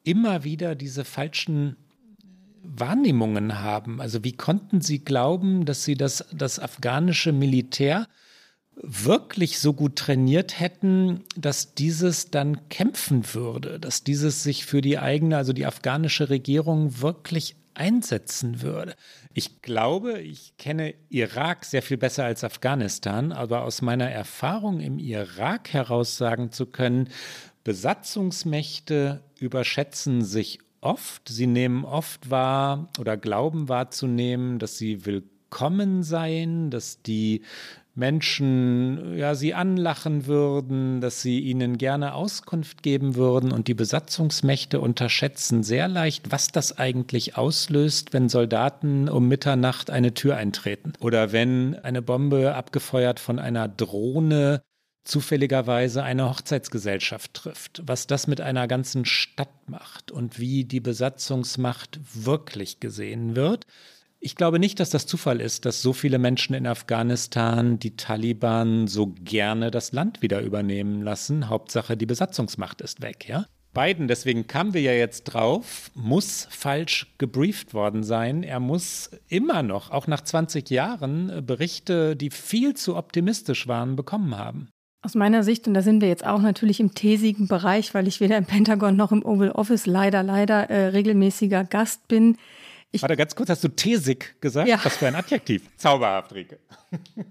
[0.04, 1.78] immer wieder diese falschen
[2.62, 4.02] Wahrnehmungen haben?
[4.02, 8.08] Also wie konnten sie glauben, dass sie das, das afghanische Militär
[8.76, 14.98] wirklich so gut trainiert hätten, dass dieses dann kämpfen würde, dass dieses sich für die
[14.98, 18.94] eigene, also die afghanische Regierung wirklich einsetzen würde.
[19.32, 24.98] Ich glaube, ich kenne Irak sehr viel besser als Afghanistan, aber aus meiner Erfahrung im
[24.98, 27.08] Irak heraus sagen zu können,
[27.64, 36.70] Besatzungsmächte überschätzen sich oft, sie nehmen oft wahr oder glauben wahrzunehmen, dass sie willkommen seien,
[36.70, 37.42] dass die
[37.94, 44.80] Menschen ja sie anlachen würden, dass sie ihnen gerne Auskunft geben würden und die Besatzungsmächte
[44.80, 51.32] unterschätzen sehr leicht, was das eigentlich auslöst, wenn Soldaten um Mitternacht eine Tür eintreten oder
[51.32, 54.62] wenn eine Bombe abgefeuert von einer Drohne
[55.04, 61.98] zufälligerweise eine Hochzeitsgesellschaft trifft, was das mit einer ganzen Stadt macht und wie die Besatzungsmacht
[62.14, 63.66] wirklich gesehen wird.
[64.22, 68.86] Ich glaube nicht, dass das Zufall ist, dass so viele Menschen in Afghanistan die Taliban
[68.86, 71.48] so gerne das Land wieder übernehmen lassen.
[71.48, 73.46] Hauptsache, die Besatzungsmacht ist weg, ja?
[73.72, 78.42] Biden, deswegen kamen wir ja jetzt drauf, muss falsch gebrieft worden sein.
[78.42, 84.36] Er muss immer noch, auch nach 20 Jahren, Berichte, die viel zu optimistisch waren, bekommen
[84.36, 84.68] haben.
[85.02, 88.20] Aus meiner Sicht, und da sind wir jetzt auch natürlich im thesigen Bereich, weil ich
[88.20, 92.36] weder im Pentagon noch im Oval Office leider, leider äh, regelmäßiger Gast bin,
[92.92, 94.68] ich Warte, ganz kurz, hast du tesig gesagt?
[94.68, 94.80] Ja.
[94.82, 95.62] Was für ein Adjektiv.
[95.76, 96.58] Zauberhaft, Rike.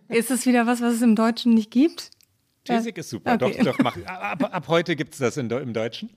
[0.08, 2.12] Ist es wieder was, was es im Deutschen nicht gibt?
[2.64, 3.34] Tesig ist super.
[3.34, 3.58] Okay.
[3.64, 6.10] Doch, doch, mach, ab, ab heute gibt es das in, im Deutschen.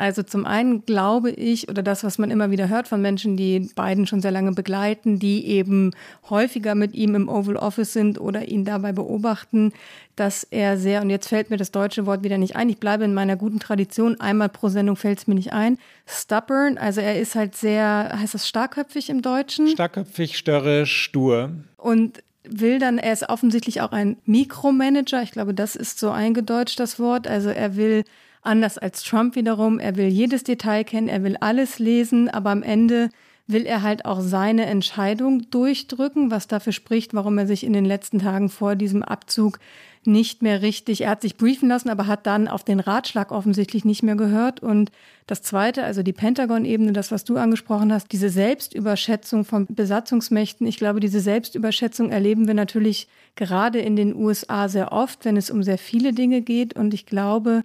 [0.00, 3.68] Also zum einen glaube ich, oder das, was man immer wieder hört von Menschen, die
[3.76, 5.90] Biden schon sehr lange begleiten, die eben
[6.30, 9.74] häufiger mit ihm im Oval Office sind oder ihn dabei beobachten,
[10.16, 13.04] dass er sehr, und jetzt fällt mir das deutsche Wort wieder nicht ein, ich bleibe
[13.04, 17.20] in meiner guten Tradition, einmal pro Sendung fällt es mir nicht ein, stubborn, also er
[17.20, 19.68] ist halt sehr, heißt das starkköpfig im Deutschen?
[19.68, 21.50] Starkköpfig, störrisch, stur.
[21.76, 26.80] Und will dann, er ist offensichtlich auch ein Mikromanager, ich glaube, das ist so eingedeutscht
[26.80, 28.04] das Wort, also er will
[28.42, 32.62] Anders als Trump wiederum, er will jedes Detail kennen, er will alles lesen, aber am
[32.62, 33.10] Ende
[33.46, 37.84] will er halt auch seine Entscheidung durchdrücken, was dafür spricht, warum er sich in den
[37.84, 39.58] letzten Tagen vor diesem Abzug
[40.06, 43.84] nicht mehr richtig, er hat sich briefen lassen, aber hat dann auf den Ratschlag offensichtlich
[43.84, 44.60] nicht mehr gehört.
[44.60, 44.90] Und
[45.26, 50.78] das Zweite, also die Pentagon-Ebene, das, was du angesprochen hast, diese Selbstüberschätzung von Besatzungsmächten, ich
[50.78, 55.62] glaube, diese Selbstüberschätzung erleben wir natürlich gerade in den USA sehr oft, wenn es um
[55.62, 56.76] sehr viele Dinge geht.
[56.76, 57.62] Und ich glaube,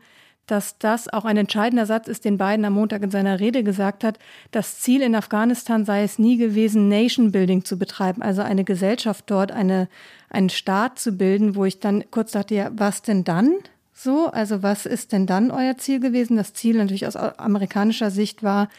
[0.47, 4.03] dass das auch ein entscheidender Satz ist, den Biden am Montag in seiner Rede gesagt
[4.03, 4.19] hat.
[4.51, 9.25] Das Ziel in Afghanistan sei es nie gewesen, Nation Building zu betreiben, also eine Gesellschaft
[9.27, 9.87] dort, eine,
[10.29, 13.55] einen Staat zu bilden, wo ich dann kurz dachte, ja, was denn dann?
[13.93, 16.35] So, also was ist denn dann euer Ziel gewesen?
[16.35, 18.69] Das Ziel natürlich aus amerikanischer Sicht war,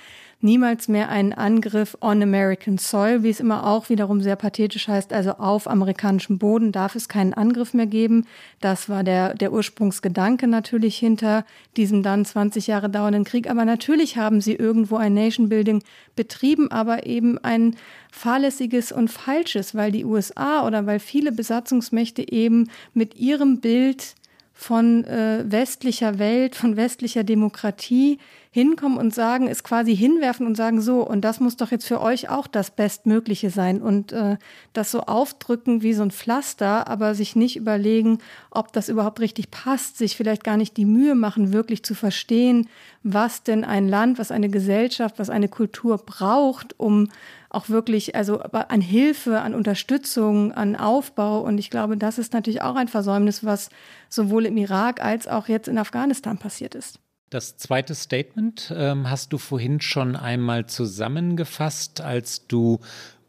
[0.41, 5.13] niemals mehr einen Angriff on American soil, wie es immer auch wiederum sehr pathetisch heißt,
[5.13, 8.27] also auf amerikanischem Boden darf es keinen Angriff mehr geben.
[8.61, 11.45] Das war der, der Ursprungsgedanke natürlich hinter
[11.77, 13.49] diesem dann 20 Jahre dauernden Krieg.
[13.49, 15.83] Aber natürlich haben sie irgendwo ein Nation Building
[16.15, 17.77] betrieben, aber eben ein
[18.13, 24.15] fahrlässiges und falsches, weil die USA oder weil viele Besatzungsmächte eben mit ihrem Bild
[24.57, 28.19] von äh, westlicher Welt, von westlicher Demokratie
[28.57, 32.01] hinkommen und sagen, es quasi hinwerfen und sagen, so, und das muss doch jetzt für
[32.01, 33.83] euch auch das Bestmögliche sein.
[33.83, 34.39] Und äh,
[34.73, 38.17] das so aufdrücken wie so ein Pflaster, aber sich nicht überlegen,
[38.51, 42.67] ob das überhaupt richtig passt, sich vielleicht gar nicht die Mühe machen, wirklich zu verstehen,
[43.03, 47.09] was denn ein Land, was eine Gesellschaft, was eine Kultur braucht, um
[47.51, 51.43] auch wirklich, also an Hilfe, an Unterstützung, an Aufbau.
[51.43, 53.69] Und ich glaube, das ist natürlich auch ein Versäumnis, was
[54.09, 57.01] sowohl im Irak als auch jetzt in Afghanistan passiert ist.
[57.31, 62.79] Das zweite Statement ähm, hast du vorhin schon einmal zusammengefasst, als du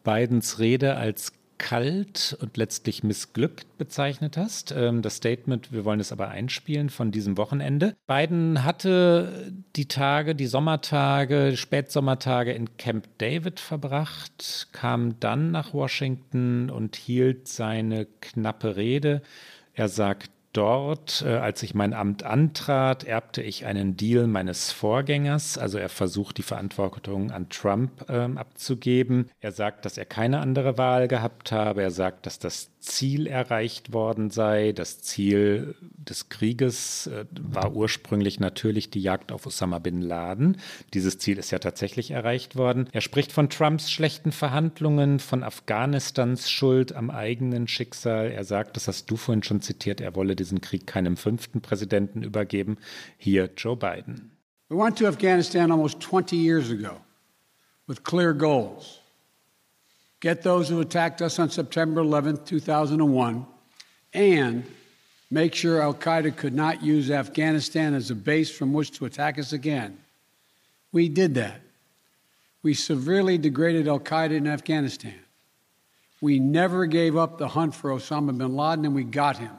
[0.04, 4.72] Bidens Rede als kalt und letztlich missglückt bezeichnet hast.
[4.72, 7.96] Ähm, das Statement, wir wollen es aber einspielen von diesem Wochenende.
[8.06, 16.70] Biden hatte die Tage, die Sommertage, Spätsommertage in Camp David verbracht, kam dann nach Washington
[16.70, 19.22] und hielt seine knappe Rede.
[19.74, 25.58] Er sagt dort, äh, als ich mein Amt antrat, erbte ich einen Deal meines Vorgängers.
[25.58, 29.30] Also er versucht, die Verantwortung an Trump ähm, abzugeben.
[29.40, 31.84] Er sagt, dass er keine andere Wahl gehabt habe.
[31.84, 34.72] Er sagt, dass das Ziel erreicht worden sei.
[34.72, 40.58] Das Ziel des Krieges äh, war ursprünglich natürlich die Jagd auf Osama bin Laden.
[40.94, 42.88] Dieses Ziel ist ja tatsächlich erreicht worden.
[42.94, 48.32] Er spricht von Trumps schlechten Verhandlungen, von Afghanistans Schuld am eigenen Schicksal.
[48.32, 52.24] Er sagt, das hast du vorhin schon zitiert, er wolle diesen Krieg keinem fünften Präsidenten
[52.24, 52.78] übergeben.
[53.18, 54.32] Hier Joe Biden.
[54.70, 57.02] We went to Afghanistan almost 20 years ago
[57.88, 59.02] with clear goals.
[60.20, 63.46] get those who attacked us on September 11, 2001,
[64.14, 64.64] and
[65.30, 69.38] make sure Al Qaeda could not use Afghanistan as a base from which to attack
[69.38, 69.98] us again.
[70.92, 71.62] We did that.
[72.64, 75.20] We severely degraded Al Qaeda in Afghanistan.
[76.20, 79.52] We never gave up the hunt for Osama bin Laden, and we got him.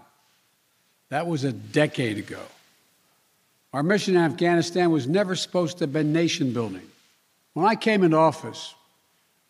[1.10, 2.42] That was a decade ago.
[3.72, 6.86] Our mission in Afghanistan was never supposed to have been nation building.
[7.54, 8.74] When I came into office,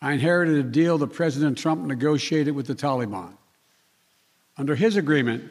[0.01, 3.31] I inherited a deal that President Trump negotiated with the Taliban.
[4.57, 5.43] Under his agreement,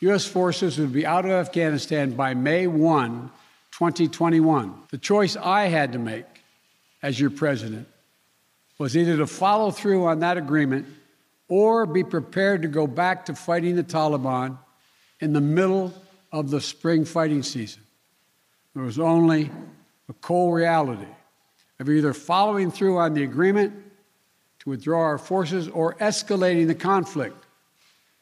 [0.00, 0.26] U.S.
[0.26, 3.30] forces would be out of Afghanistan by May 1,
[3.72, 4.74] 2021.
[4.90, 6.26] The choice I had to make
[7.02, 7.88] as your president
[8.78, 10.86] was either to follow through on that agreement
[11.48, 14.58] or be prepared to go back to fighting the Taliban
[15.20, 15.92] in the middle
[16.32, 17.82] of the spring fighting season.
[18.74, 19.50] There was only
[20.08, 21.06] a cold reality
[21.80, 23.74] of either following through on the agreement
[24.60, 27.44] to withdraw our forces or escalating the conflict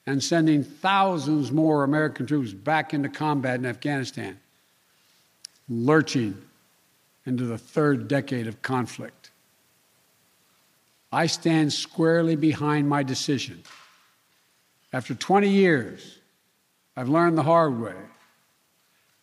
[0.06, 4.38] and sending thousands more American troops back into combat in Afghanistan,
[5.68, 6.40] lurching
[7.24, 9.30] into the third decade of conflict.
[11.10, 13.62] I stand squarely behind my decision.
[14.92, 16.15] After 20 years,
[16.96, 17.94] I've learned the hard way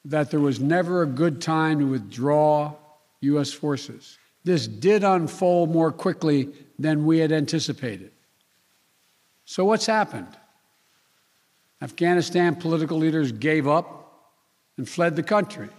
[0.06, 2.74] that there was never a good time to withdraw
[3.22, 3.52] U.S.
[3.52, 4.18] forces.
[4.44, 8.12] This did unfold more quickly than we had anticipated.
[9.46, 10.28] So, what's happened?
[11.82, 14.30] Afghanistan political leaders gave up
[14.78, 15.70] and fled the country.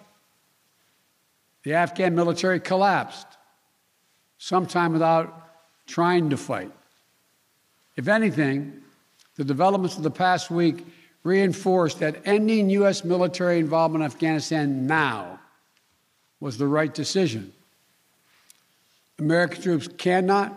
[1.62, 3.26] The Afghan military collapsed,
[4.38, 6.72] sometime without trying to fight.
[7.97, 8.82] If anything,
[9.36, 10.86] the developments of the past week
[11.24, 13.02] reinforced that ending U.S.
[13.02, 15.40] military involvement in Afghanistan now
[16.38, 17.52] was the right decision.
[19.18, 20.52] American troops cannot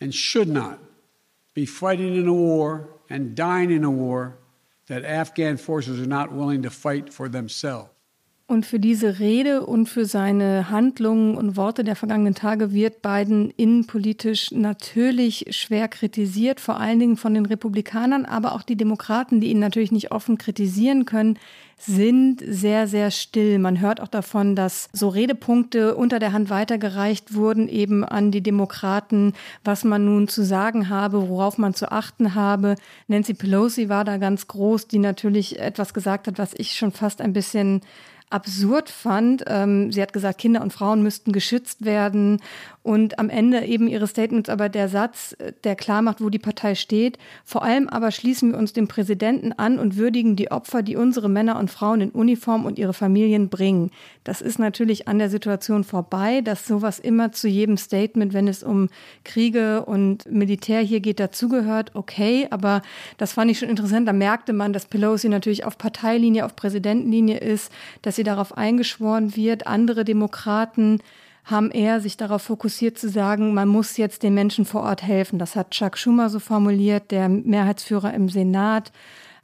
[0.00, 0.78] and should not
[1.54, 4.38] be fighting in a war and dying in a war
[4.86, 7.91] that Afghan forces are not willing to fight for themselves.
[8.52, 13.50] Und für diese Rede und für seine Handlungen und Worte der vergangenen Tage wird Biden
[13.56, 19.46] innenpolitisch natürlich schwer kritisiert, vor allen Dingen von den Republikanern, aber auch die Demokraten, die
[19.46, 21.38] ihn natürlich nicht offen kritisieren können,
[21.78, 23.58] sind sehr, sehr still.
[23.58, 28.42] Man hört auch davon, dass so Redepunkte unter der Hand weitergereicht wurden, eben an die
[28.42, 29.32] Demokraten,
[29.64, 32.74] was man nun zu sagen habe, worauf man zu achten habe.
[33.08, 37.22] Nancy Pelosi war da ganz groß, die natürlich etwas gesagt hat, was ich schon fast
[37.22, 37.80] ein bisschen
[38.32, 39.44] absurd fand.
[39.46, 42.40] Ähm, sie hat gesagt, Kinder und Frauen müssten geschützt werden.
[42.82, 46.40] Und am Ende eben ihres Statements aber der Satz, äh, der klar macht, wo die
[46.40, 47.16] Partei steht.
[47.44, 51.28] Vor allem aber schließen wir uns dem Präsidenten an und würdigen die Opfer, die unsere
[51.28, 53.92] Männer und Frauen in Uniform und ihre Familien bringen.
[54.24, 58.64] Das ist natürlich an der Situation vorbei, dass sowas immer zu jedem Statement, wenn es
[58.64, 58.88] um
[59.24, 61.92] Kriege und Militär hier geht, dazugehört.
[61.94, 62.82] Okay, aber
[63.16, 64.08] das fand ich schon interessant.
[64.08, 67.70] Da merkte man, dass Pelosi natürlich auf Parteilinie, auf Präsidentenlinie ist,
[68.02, 69.68] dass sie darauf eingeschworen wird.
[69.68, 70.98] Andere Demokraten
[71.44, 75.38] haben eher sich darauf fokussiert zu sagen, man muss jetzt den Menschen vor Ort helfen.
[75.38, 78.92] Das hat Chuck Schumer so formuliert, der Mehrheitsführer im Senat.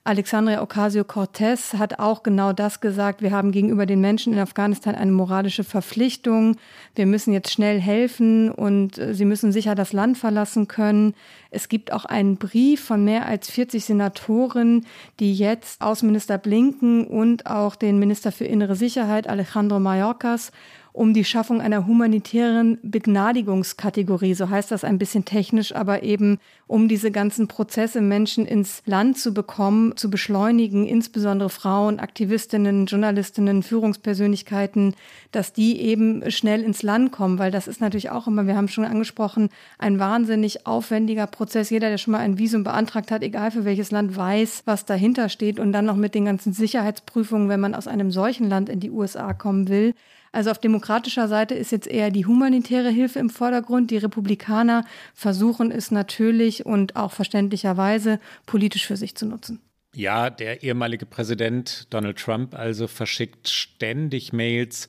[0.09, 3.21] Alexandria Ocasio-Cortez hat auch genau das gesagt.
[3.21, 6.57] Wir haben gegenüber den Menschen in Afghanistan eine moralische Verpflichtung.
[6.95, 11.15] Wir müssen jetzt schnell helfen und äh, sie müssen sicher das Land verlassen können.
[11.51, 14.87] Es gibt auch einen Brief von mehr als 40 Senatoren,
[15.21, 20.53] die jetzt Außenminister Blinken und auch den Minister für innere Sicherheit Alejandro Mayorkas
[20.99, 26.89] um die Schaffung einer humanitären Begnadigungskategorie, so heißt das ein bisschen technisch, aber eben um
[26.89, 34.97] diese ganzen Prozesse Menschen ins Land zu bekommen, zu beschleunigen, insbesondere Frauen, Aktivistinnen, Journalistinnen, Führungspersönlichkeiten,
[35.31, 38.67] dass die eben schnell ins Land kommen, weil das ist natürlich auch immer, wir haben
[38.67, 41.71] schon angesprochen, ein wahnsinnig aufwendiger Prozess.
[41.71, 45.29] Jeder, der schon mal ein Visum beantragt hat, egal für welches Land, weiß, was dahinter
[45.29, 48.81] steht und dann noch mit den ganzen Sicherheitsprüfungen, wenn man aus einem solchen Land in
[48.81, 49.95] die USA kommen will.
[50.33, 53.91] Also auf demokratischer Seite ist jetzt eher die humanitäre Hilfe im Vordergrund.
[53.91, 59.61] Die Republikaner versuchen es natürlich und auch verständlicherweise politisch für sich zu nutzen.
[59.99, 64.89] Ja, der ehemalige Präsident Donald Trump also verschickt ständig Mails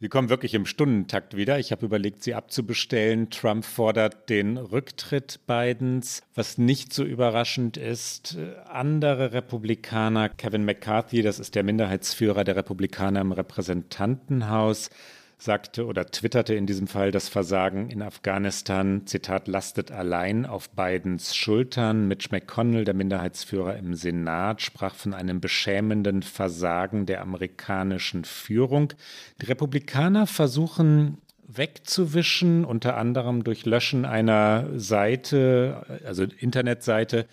[0.00, 1.58] Sie kommen wirklich im Stundentakt wieder.
[1.58, 3.30] Ich habe überlegt, sie abzubestellen.
[3.30, 8.38] Trump fordert den Rücktritt Bidens, was nicht so überraschend ist.
[8.66, 14.90] Andere Republikaner, Kevin McCarthy, das ist der Minderheitsführer der Republikaner im Repräsentantenhaus,
[15.38, 21.36] sagte oder twitterte in diesem Fall, das Versagen in Afghanistan, Zitat, lastet allein auf Bidens
[21.36, 22.08] Schultern.
[22.08, 28.92] Mitch McConnell, der Minderheitsführer im Senat, sprach von einem beschämenden Versagen der amerikanischen Führung.
[29.40, 37.26] Die Republikaner versuchen wegzuwischen, unter anderem durch Löschen einer Seite, also Internetseite,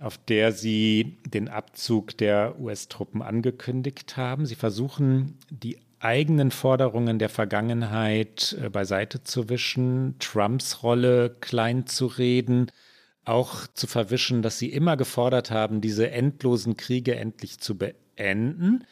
[0.00, 4.44] auf der sie den Abzug der US-Truppen angekündigt haben.
[4.44, 12.06] Sie versuchen, die eigenen Forderungen der Vergangenheit äh, beiseite zu wischen, Trumps Rolle klein zu
[12.06, 12.70] reden,
[13.24, 18.84] auch zu verwischen, dass sie immer gefordert haben, diese endlosen Kriege endlich zu beenden.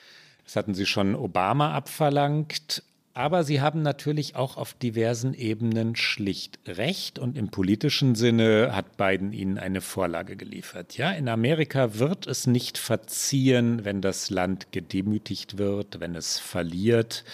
[0.45, 2.83] Das hatten sie schon Obama abverlangt.
[3.15, 8.97] Aber sie haben natürlich auch auf diversen Ebenen schlicht recht und im politischen Sinne hat
[8.97, 10.97] Biden ihnen eine Vorlage geliefert.
[10.97, 17.25] Ja, in Amerika wird es nicht verziehen, wenn das Land gedemütigt wird, wenn es verliert,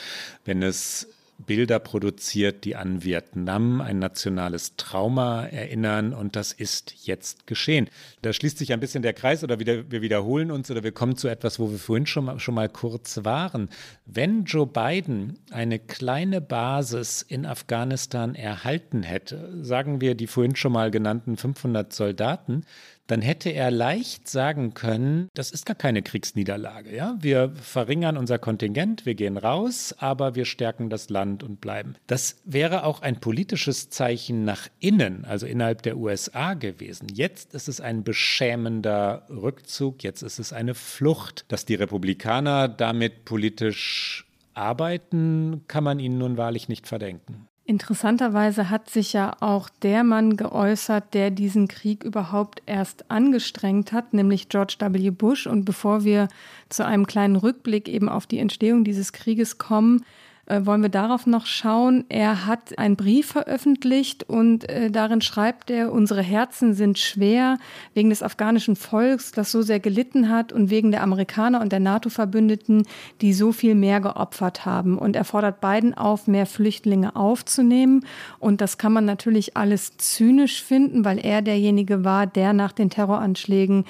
[0.45, 1.09] wenn es
[1.39, 7.89] Bilder produziert, die an Vietnam, ein nationales Trauma erinnern und das ist jetzt geschehen.
[8.23, 11.17] Da schließt sich ein bisschen der Kreis oder wieder, wir wiederholen uns oder wir kommen
[11.17, 13.69] zu etwas, wo wir vorhin schon mal, schon mal kurz waren.
[14.05, 20.73] Wenn Joe Biden eine kleine Basis in Afghanistan erhalten hätte, sagen wir die vorhin schon
[20.73, 22.65] mal genannten 500 Soldaten,
[23.09, 26.95] dann hätte er leicht sagen können, das ist gar keine Kriegsniederlage.
[26.95, 27.17] Ja?
[27.21, 31.95] Wir verringern unser Kontingent, wir gehen raus, aber wir stärken das Land und bleiben.
[32.07, 37.09] Das wäre auch ein politisches Zeichen nach innen, also innerhalb der USA gewesen.
[37.13, 41.47] Jetzt ist es ein beschämender Rückzug, jetzt ist es eine Flucht.
[41.49, 47.49] Dass die Republikaner damit politisch arbeiten, kann man ihnen nun wahrlich nicht verdenken.
[47.69, 54.15] Interessanterweise hat sich ja auch der Mann geäußert, der diesen Krieg überhaupt erst angestrengt hat,
[54.15, 55.11] nämlich George W.
[55.11, 55.47] Bush.
[55.47, 56.29] Und bevor wir
[56.71, 60.03] zu einem kleinen Rückblick eben auf die Entstehung dieses Krieges kommen,
[60.49, 62.05] äh, wollen wir darauf noch schauen.
[62.09, 67.59] Er hat einen Brief veröffentlicht und äh, darin schreibt er, unsere Herzen sind schwer
[67.93, 71.81] wegen des afghanischen Volks, das so sehr gelitten hat und wegen der Amerikaner und der
[71.81, 72.87] NATO-Verbündeten,
[73.21, 74.97] die so viel mehr geopfert haben.
[74.99, 78.07] Und er fordert beiden auf, mehr Flüchtlinge aufzunehmen.
[78.39, 82.89] Und das kann man natürlich alles zynisch finden, weil er derjenige war, der nach den
[82.89, 83.85] Terroranschlägen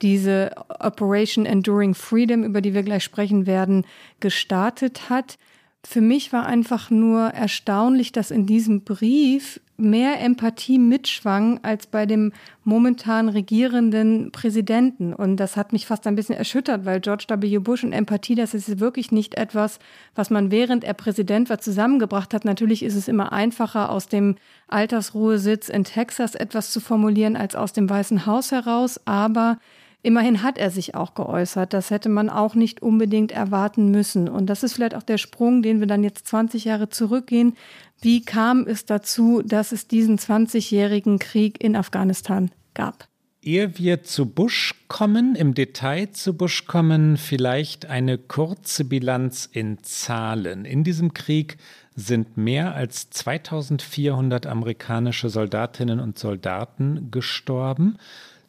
[0.00, 3.84] diese Operation Enduring Freedom, über die wir gleich sprechen werden,
[4.20, 5.38] gestartet hat.
[5.86, 12.06] Für mich war einfach nur erstaunlich, dass in diesem Brief mehr Empathie mitschwang als bei
[12.06, 12.32] dem
[12.62, 15.12] momentan regierenden Präsidenten.
[15.12, 17.58] Und das hat mich fast ein bisschen erschüttert, weil George W.
[17.58, 19.78] Bush und Empathie, das ist wirklich nicht etwas,
[20.14, 22.44] was man während er Präsident war zusammengebracht hat.
[22.44, 24.36] Natürlich ist es immer einfacher, aus dem
[24.68, 29.00] Altersruhesitz in Texas etwas zu formulieren als aus dem Weißen Haus heraus.
[29.04, 29.58] Aber
[30.04, 31.72] Immerhin hat er sich auch geäußert.
[31.72, 34.28] Das hätte man auch nicht unbedingt erwarten müssen.
[34.28, 37.56] Und das ist vielleicht auch der Sprung, den wir dann jetzt 20 Jahre zurückgehen.
[38.02, 43.08] Wie kam es dazu, dass es diesen 20-jährigen Krieg in Afghanistan gab?
[43.40, 49.82] Ehe wir zu Bush kommen, im Detail zu Bush kommen, vielleicht eine kurze Bilanz in
[49.82, 50.66] Zahlen.
[50.66, 51.56] In diesem Krieg
[51.96, 57.96] sind mehr als 2400 amerikanische Soldatinnen und Soldaten gestorben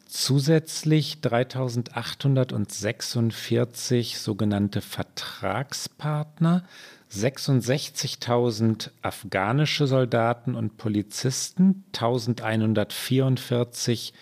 [0.06, 6.64] zusätzlich 3846 sogenannte Vertragspartner,
[7.12, 14.12] 66.000 afghanische Soldaten und Polizisten, 1144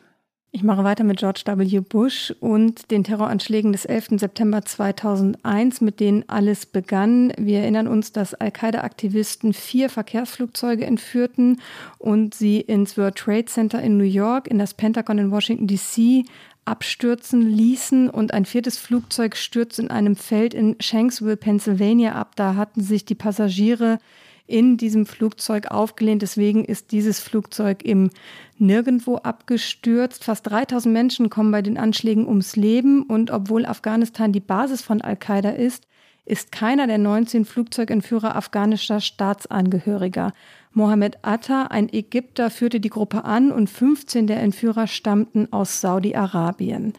[0.56, 1.80] Ich mache weiter mit George W.
[1.80, 4.20] Bush und den Terroranschlägen des 11.
[4.20, 7.32] September 2001, mit denen alles begann.
[7.36, 11.60] Wir erinnern uns, dass Al-Qaida-Aktivisten vier Verkehrsflugzeuge entführten
[11.98, 16.24] und sie ins World Trade Center in New York, in das Pentagon in Washington, D.C.
[16.64, 22.36] abstürzen ließen und ein viertes Flugzeug stürzte in einem Feld in Shanksville, Pennsylvania ab.
[22.36, 23.98] Da hatten sich die Passagiere
[24.46, 26.22] in diesem Flugzeug aufgelehnt.
[26.22, 28.10] Deswegen ist dieses Flugzeug im
[28.58, 30.24] Nirgendwo abgestürzt.
[30.24, 33.02] Fast 3000 Menschen kommen bei den Anschlägen ums Leben.
[33.02, 35.86] Und obwohl Afghanistan die Basis von Al-Qaida ist,
[36.26, 40.32] ist keiner der 19 Flugzeugentführer afghanischer Staatsangehöriger.
[40.72, 46.94] Mohammed Atta, ein Ägypter, führte die Gruppe an und 15 der Entführer stammten aus Saudi-Arabien.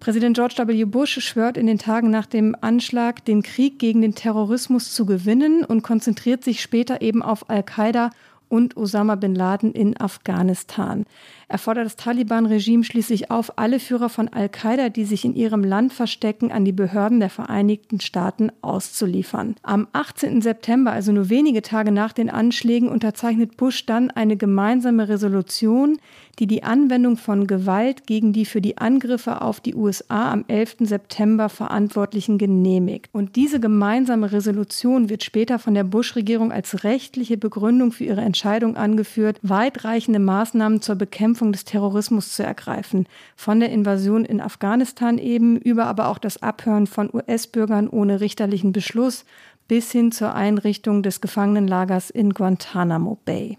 [0.00, 0.84] Präsident George W.
[0.84, 5.64] Bush schwört in den Tagen nach dem Anschlag, den Krieg gegen den Terrorismus zu gewinnen
[5.64, 8.10] und konzentriert sich später eben auf Al-Qaida
[8.48, 11.04] und Osama bin Laden in Afghanistan.
[11.48, 15.92] Er fordert das Taliban-Regime schließlich auf, alle Führer von Al-Qaida, die sich in ihrem Land
[15.92, 19.56] verstecken, an die Behörden der Vereinigten Staaten auszuliefern.
[19.62, 20.42] Am 18.
[20.42, 25.98] September, also nur wenige Tage nach den Anschlägen, unterzeichnet Bush dann eine gemeinsame Resolution,
[26.38, 30.76] die die Anwendung von Gewalt gegen die für die Angriffe auf die USA am 11.
[30.80, 33.08] September Verantwortlichen genehmigt.
[33.12, 38.76] Und diese gemeinsame Resolution wird später von der Bush-Regierung als rechtliche Begründung für ihre Entscheidung
[38.76, 43.06] angeführt, weitreichende Maßnahmen zur Bekämpfung des Terrorismus zu ergreifen.
[43.34, 48.72] Von der Invasion in Afghanistan eben über aber auch das Abhören von US-Bürgern ohne richterlichen
[48.72, 49.24] Beschluss
[49.68, 53.58] bis hin zur Einrichtung des Gefangenenlagers in Guantanamo Bay.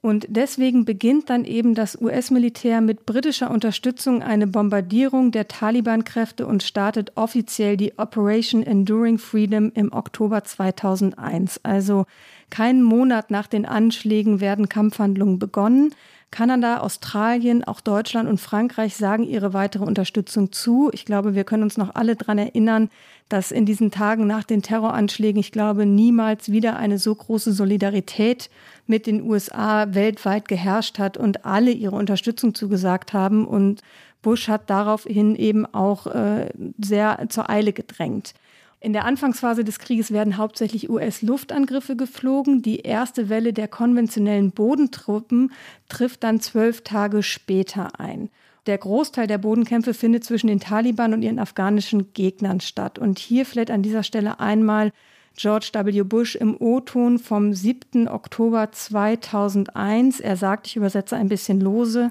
[0.00, 6.62] Und deswegen beginnt dann eben das US-Militär mit britischer Unterstützung eine Bombardierung der Taliban-Kräfte und
[6.62, 11.60] startet offiziell die Operation Enduring Freedom im Oktober 2001.
[11.64, 12.06] Also
[12.48, 15.92] keinen Monat nach den Anschlägen werden Kampfhandlungen begonnen.
[16.30, 20.90] Kanada, Australien, auch Deutschland und Frankreich sagen ihre weitere Unterstützung zu.
[20.92, 22.90] Ich glaube, wir können uns noch alle daran erinnern,
[23.30, 28.50] dass in diesen Tagen nach den Terroranschlägen, ich glaube, niemals wieder eine so große Solidarität
[28.88, 33.46] mit den USA weltweit geherrscht hat und alle ihre Unterstützung zugesagt haben.
[33.46, 33.82] Und
[34.22, 38.34] Bush hat daraufhin eben auch äh, sehr zur Eile gedrängt.
[38.80, 42.62] In der Anfangsphase des Krieges werden hauptsächlich US-Luftangriffe geflogen.
[42.62, 45.52] Die erste Welle der konventionellen Bodentruppen
[45.88, 48.30] trifft dann zwölf Tage später ein.
[48.66, 52.98] Der Großteil der Bodenkämpfe findet zwischen den Taliban und ihren afghanischen Gegnern statt.
[52.98, 54.92] Und hier vielleicht an dieser Stelle einmal
[55.40, 56.02] George W.
[56.02, 58.08] Bush im O-Ton vom 7.
[58.08, 60.18] Oktober 2001.
[60.18, 62.10] Er sagt, ich übersetze ein bisschen lose,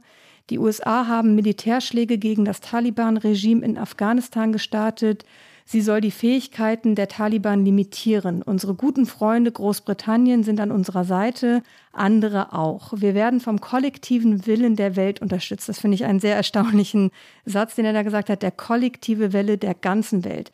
[0.49, 5.25] die USA haben Militärschläge gegen das Taliban-Regime in Afghanistan gestartet.
[5.65, 8.43] Sie soll die Fähigkeiten der Taliban limitieren.
[8.43, 12.93] Unsere guten Freunde Großbritannien sind an unserer Seite, andere auch.
[12.95, 15.67] Wir werden vom kollektiven Willen der Welt unterstützt.
[15.67, 17.11] Das finde ich einen sehr erstaunlichen
[17.43, 20.53] Satz, den er da gesagt hat, der kollektive Wille der ganzen Welt.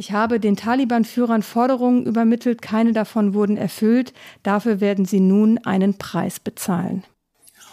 [0.00, 4.14] Ich habe den Taliban-Führern Forderungen übermittelt, keine davon wurden erfüllt.
[4.42, 7.04] Dafür werden sie nun einen Preis bezahlen.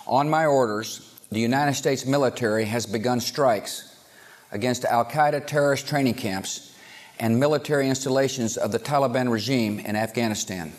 [0.05, 3.95] On my orders, the United States military has begun strikes
[4.51, 6.73] against Al-Qaeda terrorist training camps
[7.17, 10.73] and military installations of the Taliban regime in Afghanistan.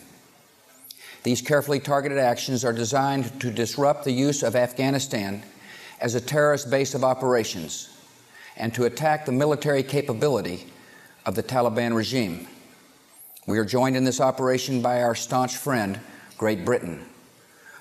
[1.23, 5.41] These carefully targeted actions are designed to disrupt the use of Afghanistan
[5.99, 7.89] as a terrorist base of operations
[8.55, 10.67] and to attack the military capability
[11.25, 12.47] of the Taliban regime.
[13.45, 15.99] We are joined in this operation by our staunch friend,
[16.37, 17.05] Great Britain.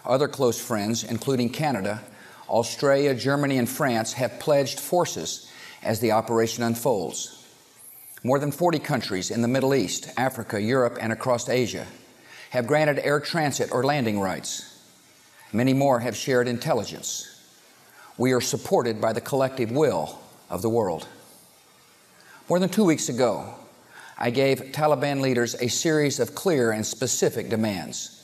[0.05, 2.03] Other close friends, including Canada,
[2.49, 5.51] Australia, Germany, and France, have pledged forces
[5.82, 7.47] as the operation unfolds.
[8.24, 11.86] More than 40 countries in the Middle East, Africa, Europe, and across Asia
[12.51, 14.82] have granted air transit or landing rights.
[15.53, 17.34] Many more have shared intelligence.
[18.16, 20.18] We are supported by the collective will
[20.51, 21.07] of the world.
[22.49, 23.44] More than two weeks ago,
[24.16, 28.14] I gave Taliban leaders a series of clear and specific demands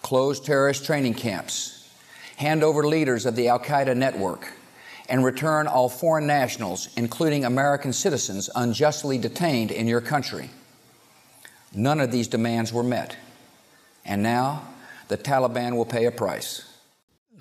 [0.00, 1.88] close terrorist training camps,
[2.36, 4.52] hand over leaders of the Al Qaeda network,
[5.08, 10.50] and return all foreign nationals, including American citizens unjustly detained in your country.
[11.74, 13.16] None of these demands were met.
[14.04, 14.62] And now
[15.08, 16.73] the Taliban will pay a price.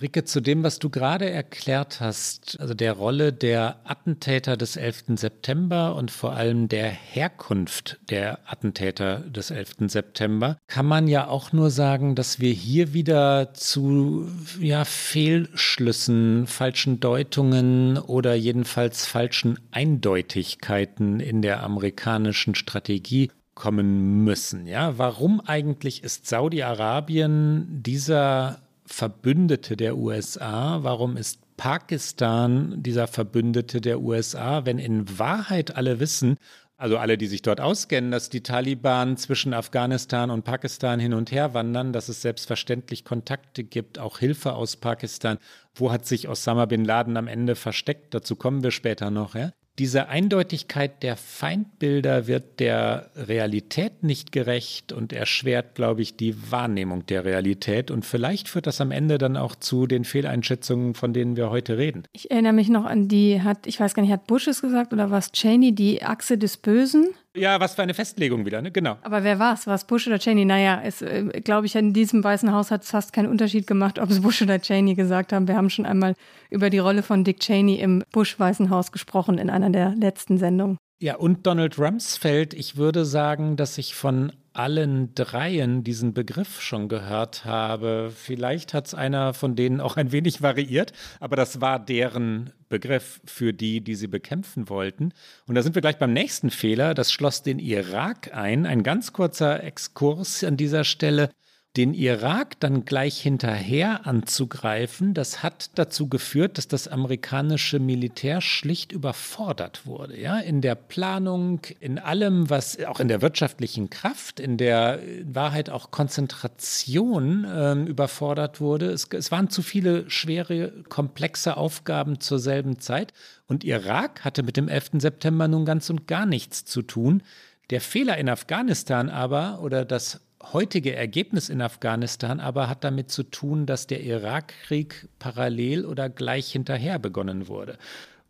[0.01, 5.03] Ricke, zu dem, was du gerade erklärt hast, also der Rolle der Attentäter des 11.
[5.15, 9.87] September und vor allem der Herkunft der Attentäter des 11.
[9.87, 14.27] September, kann man ja auch nur sagen, dass wir hier wieder zu
[14.59, 24.65] ja, Fehlschlüssen, falschen Deutungen oder jedenfalls falschen Eindeutigkeiten in der amerikanischen Strategie kommen müssen.
[24.65, 30.83] Ja, warum eigentlich ist Saudi-Arabien dieser Verbündete der USA?
[30.83, 36.37] Warum ist Pakistan dieser Verbündete der USA, wenn in Wahrheit alle wissen,
[36.77, 41.31] also alle, die sich dort auskennen, dass die Taliban zwischen Afghanistan und Pakistan hin und
[41.31, 45.37] her wandern, dass es selbstverständlich Kontakte gibt, auch Hilfe aus Pakistan.
[45.75, 48.13] Wo hat sich Osama bin Laden am Ende versteckt?
[48.13, 49.35] Dazu kommen wir später noch.
[49.35, 49.51] Ja?
[49.79, 57.07] Diese Eindeutigkeit der Feindbilder wird der Realität nicht gerecht und erschwert, glaube ich, die Wahrnehmung
[57.07, 57.89] der Realität.
[57.89, 61.79] Und vielleicht führt das am Ende dann auch zu den Fehleinschätzungen, von denen wir heute
[61.79, 62.03] reden.
[62.13, 64.93] Ich erinnere mich noch an die, hat, ich weiß gar nicht, hat Bush es gesagt
[64.93, 67.07] oder was Cheney, die Achse des Bösen?
[67.35, 68.71] Ja, was für eine Festlegung wieder, ne?
[68.71, 68.97] Genau.
[69.01, 69.65] Aber wer war es?
[69.65, 70.45] War es Bush oder Cheney?
[70.45, 73.97] Naja, es, äh, glaube ich, in diesem Weißen Haus hat es fast keinen Unterschied gemacht,
[73.97, 75.47] ob es Bush oder Cheney gesagt haben.
[75.47, 76.15] Wir haben schon einmal
[76.51, 80.77] über die Rolle von Dick Cheney im Bush-Weißen Haus gesprochen in einer der letzten Sendungen.
[80.99, 86.87] Ja, und Donald Rumsfeld, ich würde sagen, dass ich von allen dreien diesen Begriff schon
[86.87, 88.11] gehört habe.
[88.15, 93.21] Vielleicht hat es einer von denen auch ein wenig variiert, aber das war deren Begriff
[93.25, 95.13] für die, die sie bekämpfen wollten.
[95.47, 96.93] Und da sind wir gleich beim nächsten Fehler.
[96.93, 98.65] Das schloss den Irak ein.
[98.65, 101.29] Ein ganz kurzer Exkurs an dieser Stelle
[101.75, 108.91] den Irak dann gleich hinterher anzugreifen, das hat dazu geführt, dass das amerikanische Militär schlicht
[108.91, 110.19] überfordert wurde.
[110.19, 115.33] Ja, in der Planung, in allem, was auch in der wirtschaftlichen Kraft, in der in
[115.33, 118.91] Wahrheit auch Konzentration äh, überfordert wurde.
[118.91, 123.13] Es, es waren zu viele schwere, komplexe Aufgaben zur selben Zeit.
[123.47, 124.91] Und Irak hatte mit dem 11.
[124.99, 127.23] September nun ganz und gar nichts zu tun.
[127.71, 130.21] Der Fehler in Afghanistan aber oder das
[130.51, 136.51] heutige Ergebnis in Afghanistan aber hat damit zu tun, dass der Irakkrieg parallel oder gleich
[136.51, 137.77] hinterher begonnen wurde.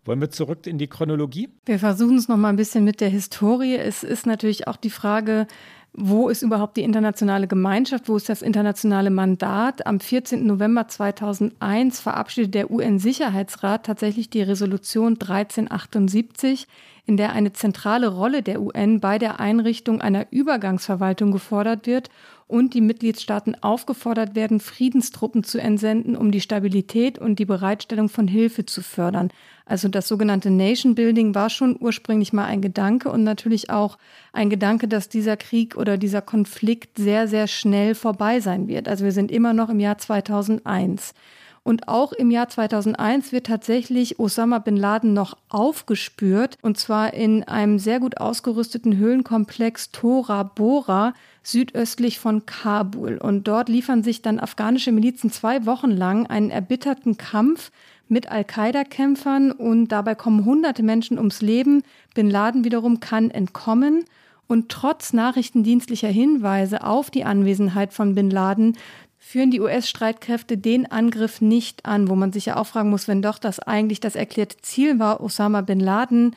[0.06, 1.50] Wollen wir zurück in die Chronologie?
[1.66, 3.76] Wir versuchen es noch mal ein bisschen mit der Historie.
[3.78, 5.48] Es ist natürlich auch die Frage,
[5.96, 8.10] wo ist überhaupt die internationale Gemeinschaft?
[8.10, 9.86] Wo ist das internationale Mandat?
[9.86, 10.46] Am 14.
[10.46, 16.68] November 2001 verabschiedet der UN-Sicherheitsrat tatsächlich die Resolution 1378,
[17.06, 22.10] in der eine zentrale Rolle der UN bei der Einrichtung einer Übergangsverwaltung gefordert wird
[22.54, 28.28] und die Mitgliedstaaten aufgefordert werden, Friedenstruppen zu entsenden, um die Stabilität und die Bereitstellung von
[28.28, 29.32] Hilfe zu fördern.
[29.66, 33.98] Also das sogenannte Nation Building war schon ursprünglich mal ein Gedanke und natürlich auch
[34.34, 38.88] ein Gedanke, dass dieser Krieg oder dieser Konflikt sehr, sehr schnell vorbei sein wird.
[38.88, 41.16] Also wir sind immer noch im Jahr 2001.
[41.64, 47.46] Und auch im Jahr 2001 wird tatsächlich Osama bin Laden noch aufgespürt, und zwar in
[47.46, 51.14] einem sehr gut ausgerüsteten Höhlenkomplex Tora Bora
[51.44, 53.18] südöstlich von Kabul.
[53.18, 57.72] Und dort liefern sich dann afghanische Milizen zwei Wochen lang einen erbitterten Kampf
[58.08, 61.84] mit Al-Qaida-Kämpfern und dabei kommen hunderte Menschen ums Leben.
[62.14, 64.06] Bin Laden wiederum kann entkommen.
[64.48, 68.78] Und trotz nachrichtendienstlicher Hinweise auf die Anwesenheit von Bin Laden
[69.18, 73.22] führen die US-Streitkräfte den Angriff nicht an, wo man sich ja auch fragen muss, wenn
[73.22, 76.36] doch das eigentlich das erklärte Ziel war, Osama bin Laden,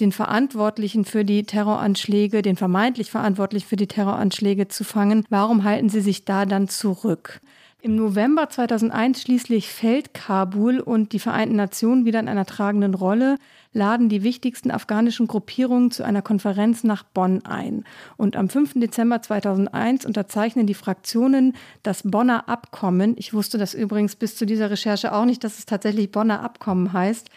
[0.00, 5.88] den Verantwortlichen für die Terroranschläge, den vermeintlich Verantwortlichen für die Terroranschläge zu fangen, warum halten
[5.88, 7.40] sie sich da dann zurück?
[7.86, 13.36] Im November 2001 schließlich fällt Kabul und die Vereinten Nationen wieder in einer tragenden Rolle
[13.72, 17.84] laden die wichtigsten afghanischen Gruppierungen zu einer Konferenz nach Bonn ein.
[18.16, 18.80] Und am 5.
[18.80, 23.14] Dezember 2001 unterzeichnen die Fraktionen das Bonner Abkommen.
[23.18, 26.92] Ich wusste das übrigens bis zu dieser Recherche auch nicht, dass es tatsächlich Bonner Abkommen
[26.92, 27.30] heißt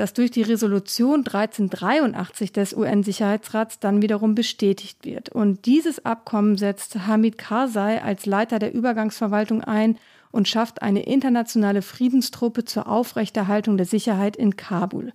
[0.00, 5.28] das durch die Resolution 1383 des UN-Sicherheitsrats dann wiederum bestätigt wird.
[5.28, 9.98] Und dieses Abkommen setzt Hamid Karzai als Leiter der Übergangsverwaltung ein
[10.30, 15.12] und schafft eine internationale Friedenstruppe zur Aufrechterhaltung der Sicherheit in Kabul.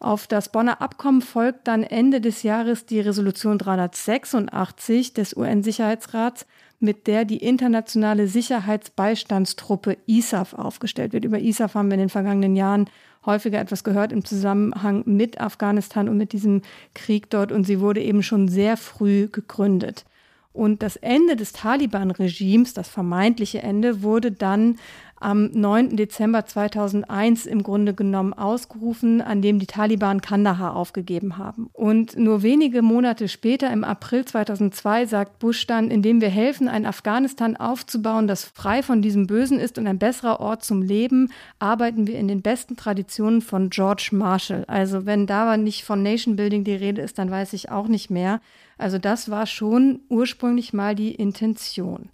[0.00, 6.44] Auf das Bonner Abkommen folgt dann Ende des Jahres die Resolution 386 des UN-Sicherheitsrats,
[6.78, 11.24] mit der die internationale Sicherheitsbeistandstruppe ISAF aufgestellt wird.
[11.24, 12.90] Über ISAF haben wir in den vergangenen Jahren
[13.26, 16.62] häufiger etwas gehört im Zusammenhang mit Afghanistan und mit diesem
[16.94, 17.52] Krieg dort.
[17.52, 20.04] Und sie wurde eben schon sehr früh gegründet.
[20.52, 24.78] Und das Ende des Taliban-Regimes, das vermeintliche Ende, wurde dann
[25.18, 25.96] am 9.
[25.96, 31.70] Dezember 2001 im Grunde genommen ausgerufen, an dem die Taliban Kandahar aufgegeben haben.
[31.72, 36.86] Und nur wenige Monate später, im April 2002, sagt Bush dann, indem wir helfen, ein
[36.86, 42.06] Afghanistan aufzubauen, das frei von diesem Bösen ist und ein besserer Ort zum Leben, arbeiten
[42.06, 44.64] wir in den besten Traditionen von George Marshall.
[44.66, 48.10] Also wenn da nicht von Nation Building die Rede ist, dann weiß ich auch nicht
[48.10, 48.40] mehr.
[48.78, 52.10] Also das war schon ursprünglich mal die Intention.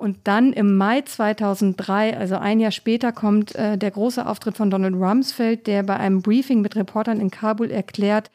[0.00, 4.70] Und dann im Mai 2003, also ein Jahr später, kommt äh, der große Auftritt von
[4.70, 8.30] Donald Rumsfeld, der bei einem Briefing mit Reportern in Kabul erklärt,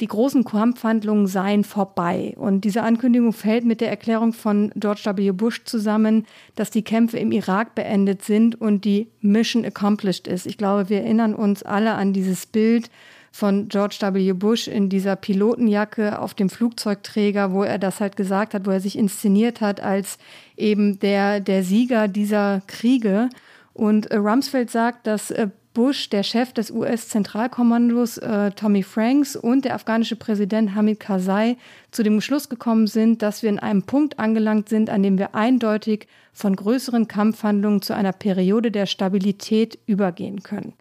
[0.00, 2.34] die großen Kampfhandlungen seien vorbei.
[2.38, 5.32] Und diese Ankündigung fällt mit der Erklärung von George W.
[5.32, 10.46] Bush zusammen, dass die Kämpfe im Irak beendet sind und die Mission accomplished ist.
[10.46, 12.88] Ich glaube, wir erinnern uns alle an dieses Bild
[13.30, 14.32] von George W.
[14.32, 18.80] Bush in dieser Pilotenjacke auf dem Flugzeugträger, wo er das halt gesagt hat, wo er
[18.80, 20.18] sich inszeniert hat als
[20.56, 23.28] eben der, der Sieger dieser Kriege.
[23.72, 29.64] Und äh, Rumsfeld sagt, dass äh, Bush, der Chef des US-Zentralkommandos äh, Tommy Franks und
[29.64, 31.56] der afghanische Präsident Hamid Karzai
[31.92, 35.36] zu dem Schluss gekommen sind, dass wir in einem Punkt angelangt sind, an dem wir
[35.36, 40.72] eindeutig von größeren Kampfhandlungen zu einer Periode der Stabilität übergehen können.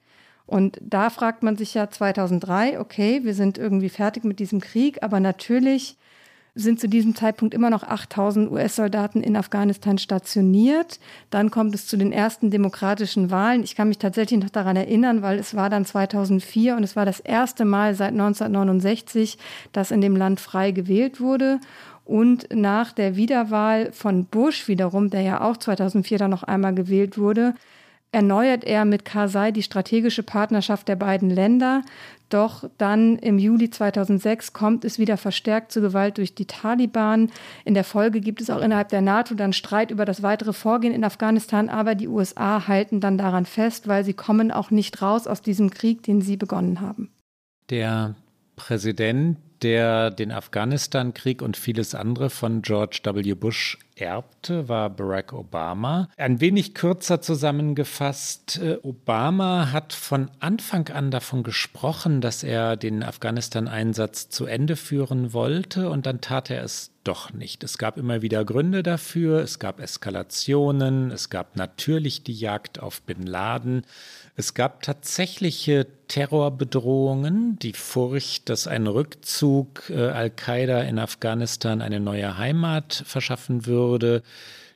[0.49, 5.03] Und da fragt man sich ja 2003, okay, wir sind irgendwie fertig mit diesem Krieg,
[5.03, 5.95] aber natürlich
[6.55, 10.99] sind zu diesem Zeitpunkt immer noch 8000 US-Soldaten in Afghanistan stationiert.
[11.29, 13.61] Dann kommt es zu den ersten demokratischen Wahlen.
[13.61, 17.05] Ich kann mich tatsächlich noch daran erinnern, weil es war dann 2004 und es war
[17.05, 19.37] das erste Mal seit 1969,
[19.71, 21.59] dass in dem Land frei gewählt wurde.
[22.05, 27.19] Und nach der Wiederwahl von Bush wiederum, der ja auch 2004 dann noch einmal gewählt
[27.19, 27.53] wurde,
[28.12, 31.84] erneuert er mit Karzai die strategische Partnerschaft der beiden Länder.
[32.30, 37.32] Doch dann im Juli 2006 kommt es wieder verstärkt zu Gewalt durch die Taliban.
[37.66, 40.93] In der Folge gibt es auch innerhalb der NATO dann Streit über das weitere Vorgehen
[40.93, 45.26] in Afghanistan, aber die USA halten dann daran fest, weil sie kommen auch nicht raus
[45.26, 47.12] aus diesem Krieg, den sie begonnen haben.
[47.70, 48.16] Der
[48.55, 53.34] Präsident der den Afghanistan-Krieg und vieles andere von George W.
[53.34, 56.10] Bush erbte, war Barack Obama.
[56.18, 63.03] Ein wenig kürzer zusammengefasst, äh, Obama hat von Anfang an davon gesprochen, dass er den
[63.03, 67.64] Afghanistan-Einsatz zu Ende führen wollte und dann tat er es doch nicht.
[67.64, 73.01] Es gab immer wieder Gründe dafür, es gab Eskalationen, es gab natürlich die Jagd auf
[73.01, 73.84] Bin Laden.
[74.39, 82.37] Es gab tatsächliche Terrorbedrohungen, die Furcht, dass ein Rückzug äh, Al-Qaida in Afghanistan eine neue
[82.37, 84.23] Heimat verschaffen würde,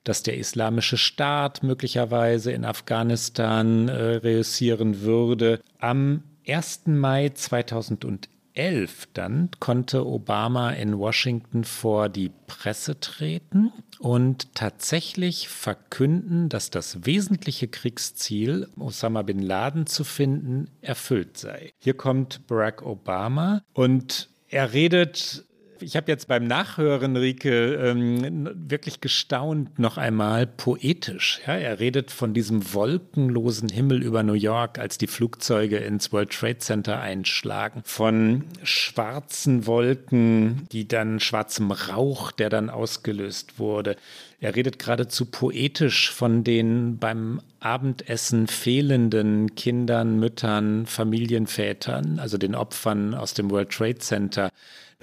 [0.03, 5.61] dass der islamische Staat möglicherweise in Afghanistan äh, reüssieren würde.
[5.80, 6.88] Am 1.
[6.88, 16.49] Mai 2011 2011 dann konnte Obama in Washington vor die Presse treten und tatsächlich verkünden,
[16.49, 21.74] dass das wesentliche Kriegsziel, Osama bin Laden zu finden, erfüllt sei.
[21.80, 25.45] Hier kommt Barack Obama und er redet
[25.84, 31.42] ich habe jetzt beim Nachhören, Rike, ähm, wirklich gestaunt noch einmal poetisch.
[31.46, 36.32] Ja, er redet von diesem wolkenlosen Himmel über New York, als die Flugzeuge ins World
[36.32, 43.96] Trade Center einschlagen, von schwarzen Wolken, die dann schwarzem Rauch, der dann ausgelöst wurde.
[44.40, 53.14] Er redet geradezu poetisch von den beim Abendessen fehlenden Kindern, Müttern, Familienvätern, also den Opfern
[53.14, 54.50] aus dem World Trade Center.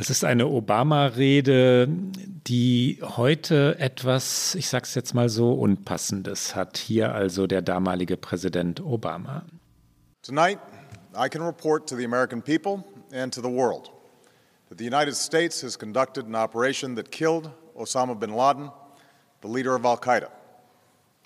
[0.00, 6.78] Das ist eine Obama-Rede, die heute etwas, ich sag's jetzt mal so, Unpassendes hat.
[6.78, 9.42] Hier also der damalige Präsident Obama.
[10.22, 10.58] Tonight,
[11.14, 12.82] I can report to the American people
[13.12, 13.90] and to the world
[14.70, 18.70] that the United States has conducted an operation that killed Osama bin Laden,
[19.42, 20.30] the leader of Al Qaeda,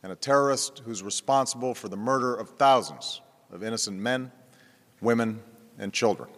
[0.02, 3.20] and a terrorist who's responsible for the murder of thousands
[3.52, 4.32] of innocent men,
[5.00, 5.38] women,
[5.78, 6.28] and children.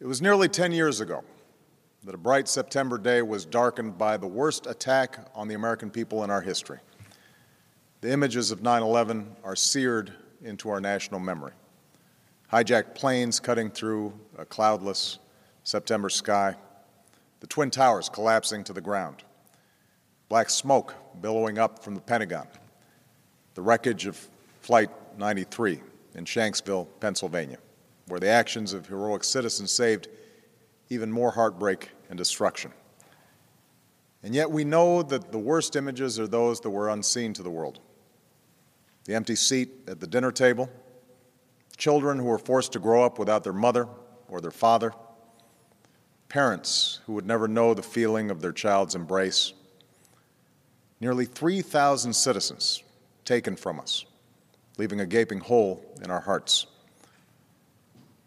[0.00, 1.24] It was nearly 10 years ago
[2.04, 6.22] that a bright September day was darkened by the worst attack on the American people
[6.22, 6.78] in our history.
[8.00, 11.50] The images of 9 11 are seared into our national memory.
[12.52, 15.18] Hijacked planes cutting through a cloudless
[15.64, 16.54] September sky,
[17.40, 19.24] the Twin Towers collapsing to the ground,
[20.28, 22.46] black smoke billowing up from the Pentagon,
[23.54, 24.28] the wreckage of
[24.60, 25.82] Flight 93
[26.14, 27.58] in Shanksville, Pennsylvania
[28.08, 30.08] where the actions of heroic citizens saved
[30.88, 32.72] even more heartbreak and destruction.
[34.22, 37.50] And yet we know that the worst images are those that were unseen to the
[37.50, 37.80] world.
[39.04, 40.68] The empty seat at the dinner table,
[41.76, 43.86] children who were forced to grow up without their mother
[44.28, 44.92] or their father,
[46.28, 49.52] parents who would never know the feeling of their child's embrace,
[51.00, 52.82] nearly 3,000 citizens
[53.24, 54.04] taken from us,
[54.76, 56.66] leaving a gaping hole in our hearts.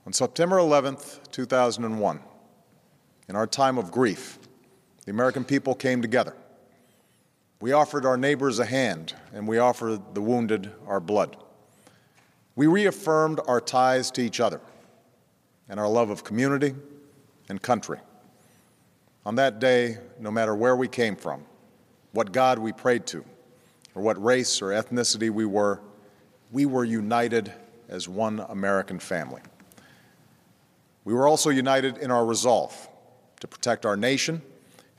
[0.03, 2.19] On September 11th, 2001,
[3.29, 4.39] in our time of grief,
[5.05, 6.35] the American people came together.
[7.59, 11.37] We offered our neighbors a hand, and we offered the wounded our blood.
[12.55, 14.59] We reaffirmed our ties to each other
[15.69, 16.73] and our love of community
[17.47, 17.99] and country.
[19.23, 21.45] On that day, no matter where we came from,
[22.11, 23.23] what God we prayed to,
[23.93, 25.79] or what race or ethnicity we were,
[26.51, 27.53] we were united
[27.87, 29.41] as one American family.
[31.03, 32.75] We were also united in our resolve
[33.39, 34.41] to protect our nation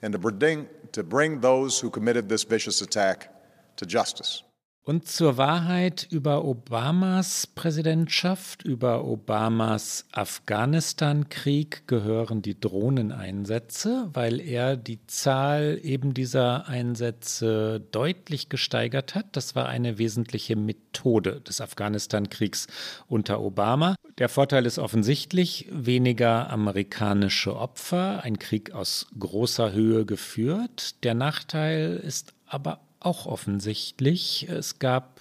[0.03, 3.33] and to bring, to bring those who committed this vicious attack
[3.77, 4.43] to justice.
[4.85, 14.99] Und zur Wahrheit über Obamas Präsidentschaft, über Obamas Afghanistan-Krieg gehören die Drohneneinsätze, weil er die
[15.07, 19.37] Zahl eben dieser Einsätze deutlich gesteigert hat.
[19.37, 22.67] Das war eine wesentliche Methode des Afghanistan-Kriegs
[23.07, 23.95] unter Obama.
[24.19, 31.05] Der Vorteil ist offensichtlich weniger amerikanische Opfer, ein Krieg aus großer Höhe geführt.
[31.05, 34.49] Der Nachteil ist aber auch offensichtlich.
[34.49, 35.21] Es gab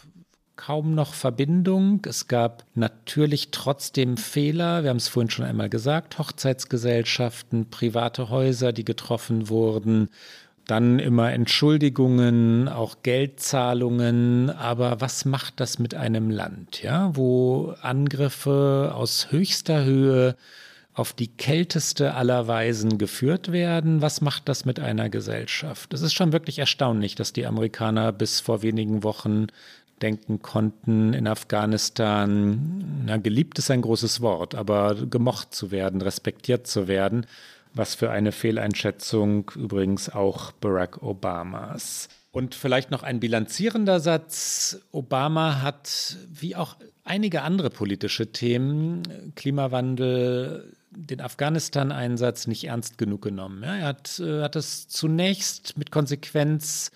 [0.56, 2.02] kaum noch Verbindung.
[2.08, 4.84] Es gab natürlich trotzdem Fehler.
[4.84, 6.20] Wir haben es vorhin schon einmal gesagt.
[6.20, 10.10] Hochzeitsgesellschaften, private Häuser, die getroffen wurden.
[10.68, 14.52] Dann immer Entschuldigungen, auch Geldzahlungen.
[14.52, 20.36] Aber was macht das mit einem Land, ja, wo Angriffe aus höchster Höhe
[20.94, 24.02] auf die kälteste aller Weisen geführt werden.
[24.02, 25.94] Was macht das mit einer Gesellschaft?
[25.94, 29.48] Es ist schon wirklich erstaunlich, dass die Amerikaner bis vor wenigen Wochen
[30.02, 36.68] denken konnten, in Afghanistan, na, geliebt ist ein großes Wort, aber gemocht zu werden, respektiert
[36.68, 37.26] zu werden.
[37.74, 42.10] Was für eine Fehleinschätzung übrigens auch Barack Obamas.
[42.32, 44.82] Und vielleicht noch ein bilanzierender Satz.
[44.92, 46.76] Obama hat, wie auch
[47.06, 49.04] einige andere politische Themen,
[49.36, 53.64] Klimawandel, den Afghanistan-Einsatz nicht ernst genug genommen.
[53.64, 56.92] Ja, er hat, äh, hat es zunächst mit Konsequenz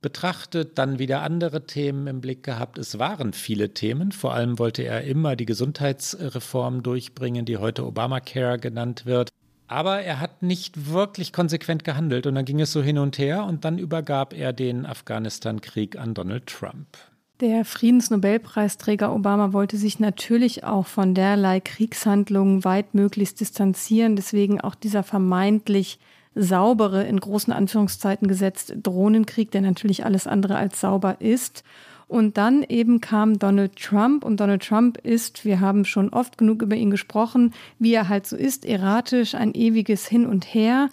[0.00, 2.78] betrachtet, dann wieder andere Themen im Blick gehabt.
[2.78, 4.12] Es waren viele Themen.
[4.12, 9.28] Vor allem wollte er immer die Gesundheitsreform durchbringen, die heute Obamacare genannt wird.
[9.66, 13.44] Aber er hat nicht wirklich konsequent gehandelt und dann ging es so hin und her
[13.44, 16.98] und dann übergab er den Afghanistan-Krieg an Donald Trump.
[17.40, 24.14] Der Friedensnobelpreisträger Obama wollte sich natürlich auch von derlei Kriegshandlungen weitmöglichst distanzieren.
[24.14, 25.98] Deswegen auch dieser vermeintlich
[26.34, 31.64] saubere, in großen Anführungszeiten gesetzt, Drohnenkrieg, der natürlich alles andere als sauber ist.
[32.08, 36.60] Und dann eben kam Donald Trump und Donald Trump ist, wir haben schon oft genug
[36.60, 40.90] über ihn gesprochen, wie er halt so ist, erratisch, ein ewiges Hin und Her.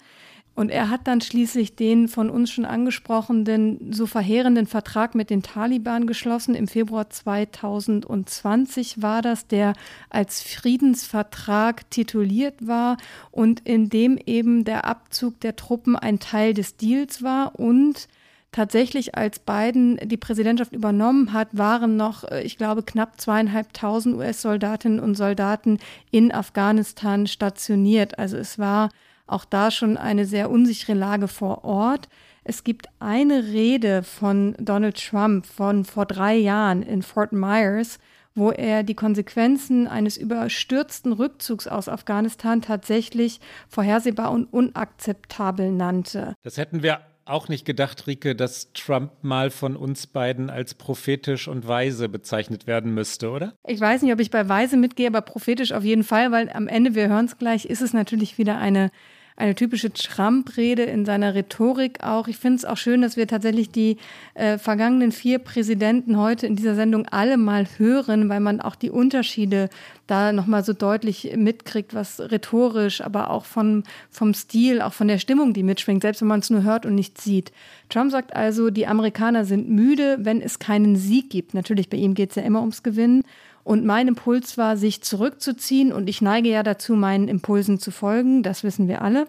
[0.58, 5.44] Und er hat dann schließlich den von uns schon angesprochenen, so verheerenden Vertrag mit den
[5.44, 6.56] Taliban geschlossen.
[6.56, 9.74] Im Februar 2020 war das, der
[10.10, 12.96] als Friedensvertrag tituliert war
[13.30, 18.08] und in dem eben der Abzug der Truppen ein Teil des Deals war und
[18.50, 24.98] tatsächlich, als Biden die Präsidentschaft übernommen hat, waren noch, äh, ich glaube, knapp zweieinhalbtausend US-Soldatinnen
[24.98, 25.78] und Soldaten
[26.10, 28.18] in Afghanistan stationiert.
[28.18, 28.88] Also es war
[29.28, 32.08] auch da schon eine sehr unsichere Lage vor Ort.
[32.44, 37.98] Es gibt eine Rede von Donald Trump von vor drei Jahren in Fort Myers,
[38.34, 46.34] wo er die Konsequenzen eines überstürzten Rückzugs aus Afghanistan tatsächlich vorhersehbar und unakzeptabel nannte.
[46.42, 51.46] Das hätten wir auch nicht gedacht, Rike, dass Trump mal von uns beiden als prophetisch
[51.48, 53.52] und weise bezeichnet werden müsste, oder?
[53.66, 56.68] Ich weiß nicht, ob ich bei weise mitgehe, aber prophetisch auf jeden Fall, weil am
[56.68, 58.90] Ende, wir hören es gleich, ist es natürlich wieder eine
[59.38, 62.26] eine typische Trump-Rede in seiner Rhetorik auch.
[62.26, 63.96] Ich finde es auch schön, dass wir tatsächlich die
[64.34, 68.90] äh, vergangenen vier Präsidenten heute in dieser Sendung alle mal hören, weil man auch die
[68.90, 69.70] Unterschiede
[70.08, 75.18] da nochmal so deutlich mitkriegt, was rhetorisch, aber auch von, vom Stil, auch von der
[75.18, 77.52] Stimmung, die mitschwingt, selbst wenn man es nur hört und nicht sieht.
[77.90, 81.54] Trump sagt also, die Amerikaner sind müde, wenn es keinen Sieg gibt.
[81.54, 83.22] Natürlich, bei ihm geht es ja immer ums Gewinnen.
[83.68, 85.92] Und mein Impuls war, sich zurückzuziehen.
[85.92, 88.42] Und ich neige ja dazu, meinen Impulsen zu folgen.
[88.42, 89.26] Das wissen wir alle.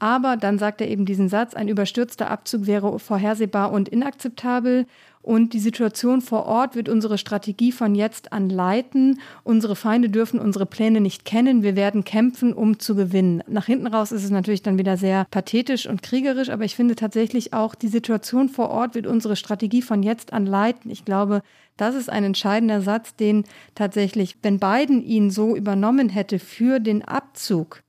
[0.00, 4.86] Aber dann sagt er eben diesen Satz, ein überstürzter Abzug wäre vorhersehbar und inakzeptabel.
[5.26, 9.18] Und die Situation vor Ort wird unsere Strategie von jetzt an leiten.
[9.42, 11.64] Unsere Feinde dürfen unsere Pläne nicht kennen.
[11.64, 13.42] Wir werden kämpfen, um zu gewinnen.
[13.48, 16.94] Nach hinten raus ist es natürlich dann wieder sehr pathetisch und kriegerisch, aber ich finde
[16.94, 20.92] tatsächlich auch, die Situation vor Ort wird unsere Strategie von jetzt an leiten.
[20.92, 21.42] Ich glaube,
[21.76, 27.04] das ist ein entscheidender Satz, den tatsächlich, wenn Biden ihn so übernommen hätte für den
[27.04, 27.82] Abzug,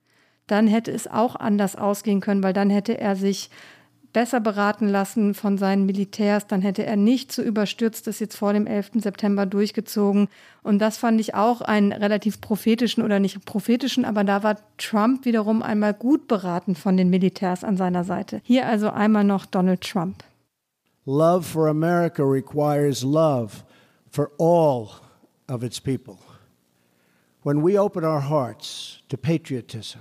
[0.48, 3.52] dann hätte es auch anders ausgehen können, weil dann hätte er sich
[4.18, 8.52] besser beraten lassen von seinen Militärs, dann hätte er nicht so überstürzt das jetzt vor
[8.52, 8.94] dem 11.
[8.96, 10.28] September durchgezogen.
[10.64, 15.26] Und das fand ich auch einen relativ prophetischen oder nicht prophetischen, aber da war Trump
[15.26, 18.42] wiederum einmal gut beraten von den Militärs an seiner Seite.
[18.44, 20.24] Hier also einmal noch Donald Trump.
[21.06, 23.64] Love for America requires love
[24.10, 24.90] for all
[25.48, 26.18] of its people.
[27.44, 30.00] When we open our hearts to patriotism,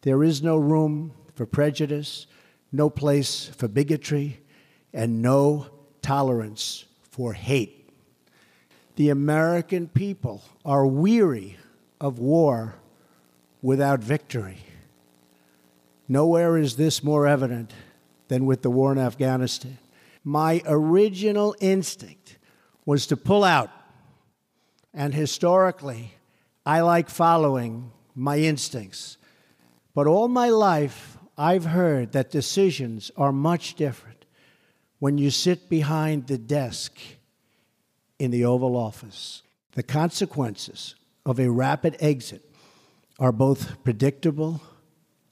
[0.00, 2.26] there is no room for prejudice
[2.72, 4.40] no place for bigotry,
[4.92, 5.66] and no
[6.00, 7.88] tolerance for hate.
[8.96, 11.56] The American people are weary
[12.00, 12.74] of war
[13.60, 14.58] without victory.
[16.08, 17.72] Nowhere is this more evident
[18.28, 19.78] than with the war in Afghanistan.
[20.24, 22.38] My original instinct
[22.84, 23.70] was to pull out,
[24.92, 26.14] and historically,
[26.66, 29.16] I like following my instincts.
[29.94, 34.24] But all my life, I've heard that decisions are much different
[34.98, 36.96] when you sit behind the desk
[38.18, 39.42] in the Oval Office.
[39.72, 42.42] The consequences of a rapid exit
[43.18, 44.60] are both predictable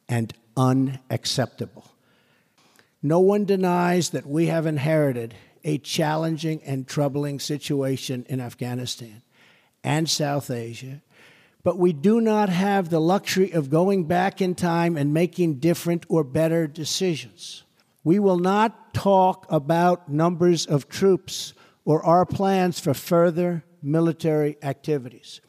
[0.08, 1.84] and unacceptable.
[3.02, 5.34] No one denies that we have inherited
[5.64, 9.22] a challenging and troubling situation in Afghanistan
[9.84, 11.00] and South Asia
[11.62, 16.06] but we do not have the luxury of going back in time and making different
[16.08, 17.64] or better decisions.
[18.02, 21.52] We will not talk about numbers of troops
[21.84, 25.40] or our plans for further military activities.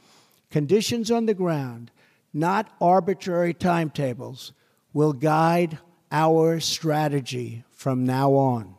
[0.50, 1.92] Conditions on the ground,
[2.34, 4.52] not arbitrary timetables,
[4.94, 5.80] will guide
[6.12, 8.76] our strategy from now on.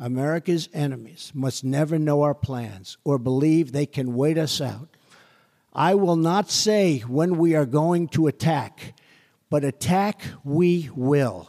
[0.00, 4.96] America's enemies must never know our plans or believe they can wait us out
[5.72, 8.94] I will not say when we are going to attack,
[9.48, 11.48] but attack we will.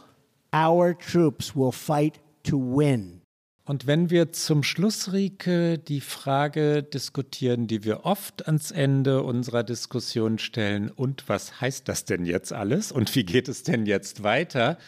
[0.52, 3.22] Our troops will fight to win.
[3.64, 9.62] Und wenn wir zum Schluss, Rike, die Frage diskutieren, die wir oft ans Ende unserer
[9.62, 14.24] Diskussion stellen, und was heißt das denn jetzt alles und wie geht es denn jetzt
[14.24, 14.78] weiter,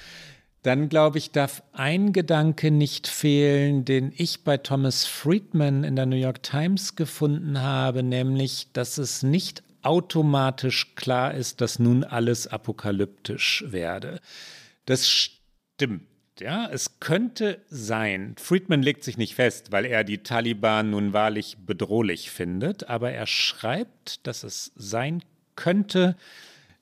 [0.65, 6.07] dann glaube ich, darf ein Gedanke nicht fehlen, den ich bei Thomas Friedman in der
[6.07, 12.47] New York Times gefunden habe, nämlich, dass es nicht automatisch klar ist, dass nun alles
[12.47, 14.21] apokalyptisch werde.
[14.87, 16.09] Das stimmt.
[16.41, 21.59] Ja, es könnte sein, Friedman legt sich nicht fest, weil er die Taliban nun wahrlich
[21.65, 25.23] bedrohlich findet, aber er schreibt, dass es sein
[25.57, 26.17] könnte,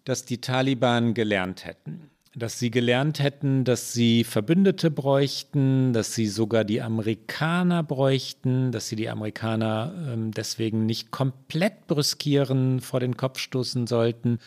[0.04, 6.26] dass die Taliban gelernt hätten dass sie gelernt hätten, dass sie Verbündete bräuchten, dass sie
[6.26, 13.16] sogar die Amerikaner bräuchten, dass sie die Amerikaner ähm, deswegen nicht komplett brüskieren, vor den
[13.16, 14.38] Kopf stoßen sollten,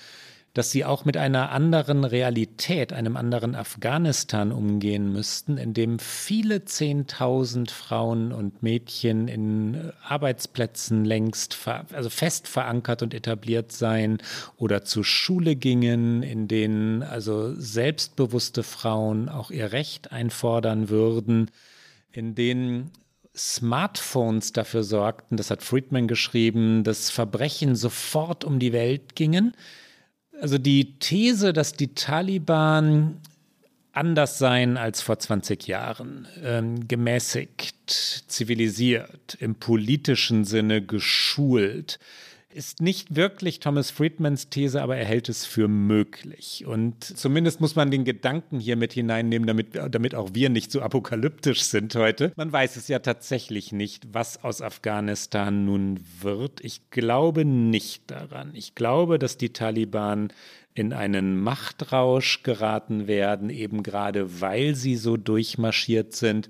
[0.56, 6.64] dass sie auch mit einer anderen Realität, einem anderen Afghanistan umgehen müssten, in dem viele
[6.64, 11.58] Zehntausend Frauen und Mädchen in Arbeitsplätzen längst
[11.92, 14.20] also fest verankert und etabliert seien
[14.56, 21.52] oder zur Schule gingen, in denen also selbstbewusste Frauen auch ihr Recht einfordern würden,
[22.14, 22.92] in denen
[23.36, 29.54] Smartphones dafür sorgten, das hat Friedman geschrieben, dass Verbrechen sofort um die Welt gingen
[30.42, 33.20] also die These, dass die Taliban
[33.92, 37.76] anders seien als vor 20 Jahren, ähm, gemäßigt,
[38.28, 42.00] zivilisiert, im politischen Sinne geschult,
[42.56, 46.64] ist nicht wirklich Thomas Friedmans These, aber er hält es für möglich.
[46.66, 50.82] Und zumindest muss man den Gedanken hier mit hineinnehmen, damit, damit auch wir nicht so
[50.82, 52.32] apokalyptisch sind heute.
[52.38, 56.64] Man weiß es ja tatsächlich nicht, was aus Afghanistan nun wird.
[56.64, 58.52] Ich glaube nicht daran.
[58.56, 60.32] Ich glaube, dass die Taliban
[60.74, 66.50] in einen Machtrausch geraten werden, eben gerade weil sie so durchmarschiert sind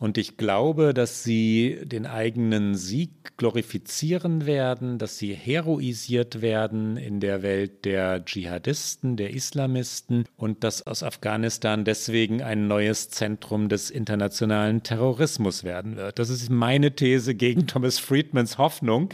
[0.00, 7.20] und ich glaube, dass sie den eigenen Sieg glorifizieren werden, dass sie heroisiert werden in
[7.20, 13.90] der Welt der Dschihadisten, der Islamisten und dass aus Afghanistan deswegen ein neues Zentrum des
[13.90, 16.18] internationalen Terrorismus werden wird.
[16.18, 19.10] Das ist meine These gegen Thomas Friedmans Hoffnung.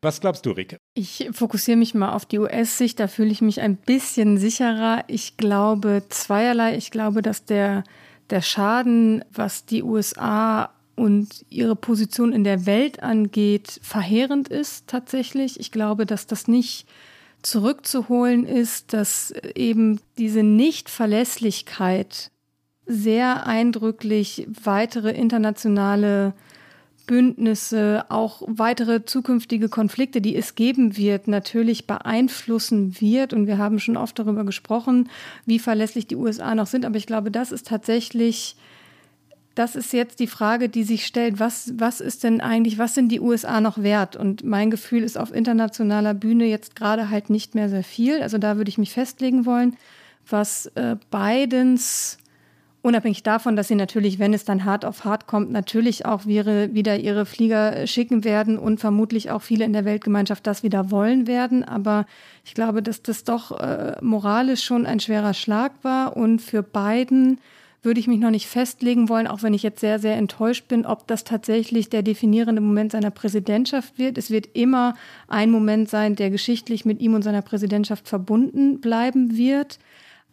[0.00, 0.78] Was glaubst du, Rike?
[0.94, 5.04] Ich fokussiere mich mal auf die US-Sicht, da fühle ich mich ein bisschen sicherer.
[5.08, 6.74] Ich glaube zweierlei.
[6.76, 7.84] Ich glaube, dass der
[8.32, 15.60] der Schaden, was die USA und ihre Position in der Welt angeht, verheerend ist tatsächlich.
[15.60, 16.86] Ich glaube, dass das nicht
[17.42, 22.30] zurückzuholen ist, dass eben diese Nichtverlässlichkeit
[22.86, 26.32] sehr eindrücklich weitere internationale
[27.06, 33.32] Bündnisse, auch weitere zukünftige Konflikte, die es geben wird, natürlich beeinflussen wird.
[33.32, 35.08] Und wir haben schon oft darüber gesprochen,
[35.46, 36.84] wie verlässlich die USA noch sind.
[36.84, 38.56] Aber ich glaube, das ist tatsächlich,
[39.54, 43.10] das ist jetzt die Frage, die sich stellt, was, was ist denn eigentlich, was sind
[43.10, 44.16] die USA noch wert?
[44.16, 48.22] Und mein Gefühl ist auf internationaler Bühne jetzt gerade halt nicht mehr sehr viel.
[48.22, 49.76] Also da würde ich mich festlegen wollen,
[50.28, 52.18] was äh, Bidens
[52.84, 56.98] Unabhängig davon, dass sie natürlich, wenn es dann hart auf hart kommt, natürlich auch wieder
[56.98, 61.62] ihre Flieger schicken werden und vermutlich auch viele in der Weltgemeinschaft das wieder wollen werden.
[61.62, 62.06] Aber
[62.44, 66.16] ich glaube, dass das doch äh, moralisch schon ein schwerer Schlag war.
[66.16, 67.38] Und für Biden
[67.84, 70.84] würde ich mich noch nicht festlegen wollen, auch wenn ich jetzt sehr, sehr enttäuscht bin,
[70.84, 74.18] ob das tatsächlich der definierende Moment seiner Präsidentschaft wird.
[74.18, 74.94] Es wird immer
[75.28, 79.78] ein Moment sein, der geschichtlich mit ihm und seiner Präsidentschaft verbunden bleiben wird.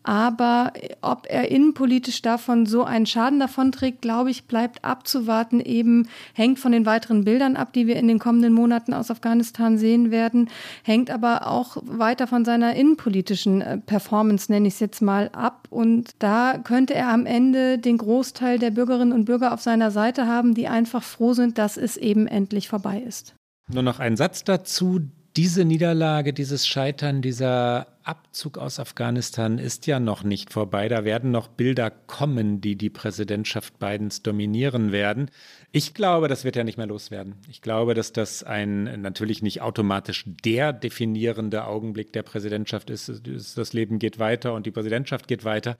[0.10, 5.60] Aber ob er innenpolitisch davon so einen Schaden davonträgt, glaube ich, bleibt abzuwarten.
[5.60, 9.78] Eben hängt von den weiteren Bildern ab, die wir in den kommenden Monaten aus Afghanistan
[9.78, 10.50] sehen werden,
[10.82, 15.68] hängt aber auch weiter von seiner innenpolitischen äh, Performance, nenne ich es jetzt mal, ab.
[15.70, 20.26] Und da könnte er am Ende den Großteil der Bürgerinnen und Bürger auf seiner Seite
[20.26, 23.36] haben, die einfach froh sind, dass es eben endlich vorbei ist.
[23.72, 25.02] Nur noch ein Satz dazu
[25.40, 30.90] diese Niederlage, dieses Scheitern, dieser Abzug aus Afghanistan ist ja noch nicht vorbei.
[30.90, 35.32] Da werden noch Bilder kommen, die die Präsidentschaft Bidens dominieren werden.
[35.72, 37.36] Ich glaube, das wird ja nicht mehr loswerden.
[37.50, 43.10] Ich glaube, dass das ein natürlich nicht automatisch der definierende Augenblick der Präsidentschaft ist.
[43.56, 45.78] Das Leben geht weiter und die Präsidentschaft geht weiter.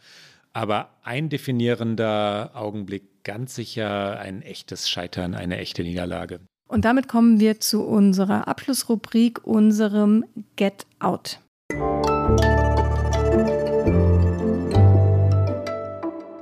[0.54, 6.40] Aber ein definierender Augenblick, ganz sicher ein echtes Scheitern, eine echte Niederlage.
[6.70, 10.24] Und damit kommen wir zu unserer Abschlussrubrik, unserem
[10.56, 11.40] Get Out.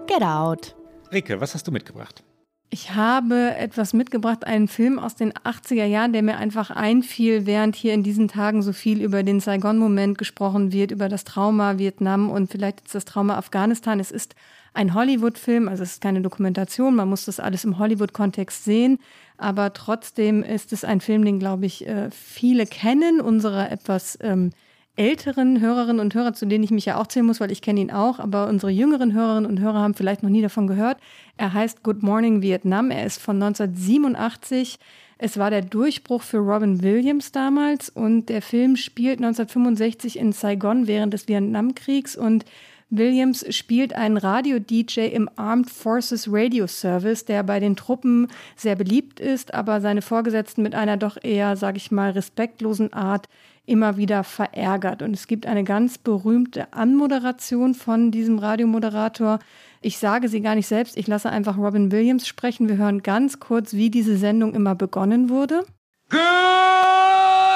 [0.06, 0.76] Get Out.
[1.14, 2.26] Rike, was hast du mitgebracht?
[2.69, 7.77] Ich habe etwas mitgebracht, einen Film aus den 80er Jahren, der mir einfach einfiel, während
[7.77, 12.30] hier in diesen Tagen so viel über den Saigon-Moment gesprochen wird, über das Trauma Vietnam
[12.30, 14.02] und vielleicht jetzt das Trauma Afghanistan.
[14.02, 14.35] Es ist
[14.73, 18.99] ein Hollywood-Film, also es ist keine Dokumentation, man muss das alles im Hollywood-Kontext sehen.
[19.38, 24.52] Aber trotzdem ist es ein Film, den, glaube ich, äh, viele kennen, unsere etwas ähm,
[24.98, 27.80] älteren Hörerinnen und Hörer, zu denen ich mich ja auch zählen muss, weil ich kenne
[27.80, 30.98] ihn auch, aber unsere jüngeren Hörerinnen und Hörer haben vielleicht noch nie davon gehört.
[31.38, 32.91] Er heißt Good Morning Vietnam.
[32.91, 34.80] Er ist von 1987.
[35.19, 40.88] Es war der Durchbruch für Robin Williams damals und der Film spielt 1965 in Saigon
[40.88, 42.45] während des Vietnamkriegs und
[42.90, 49.19] Williams spielt einen Radio-DJ im Armed Forces Radio Service, der bei den Truppen sehr beliebt
[49.19, 53.28] ist, aber seine Vorgesetzten mit einer doch eher, sage ich mal, respektlosen Art
[53.68, 55.03] immer wieder verärgert.
[55.03, 59.39] Und es gibt eine ganz berühmte Anmoderation von diesem Radiomoderator.
[59.81, 62.68] Ich sage sie gar nicht selbst, ich lasse einfach Robin Williams sprechen.
[62.68, 65.64] Wir hören ganz kurz, wie diese Sendung immer begonnen wurde.
[66.10, 67.47] Good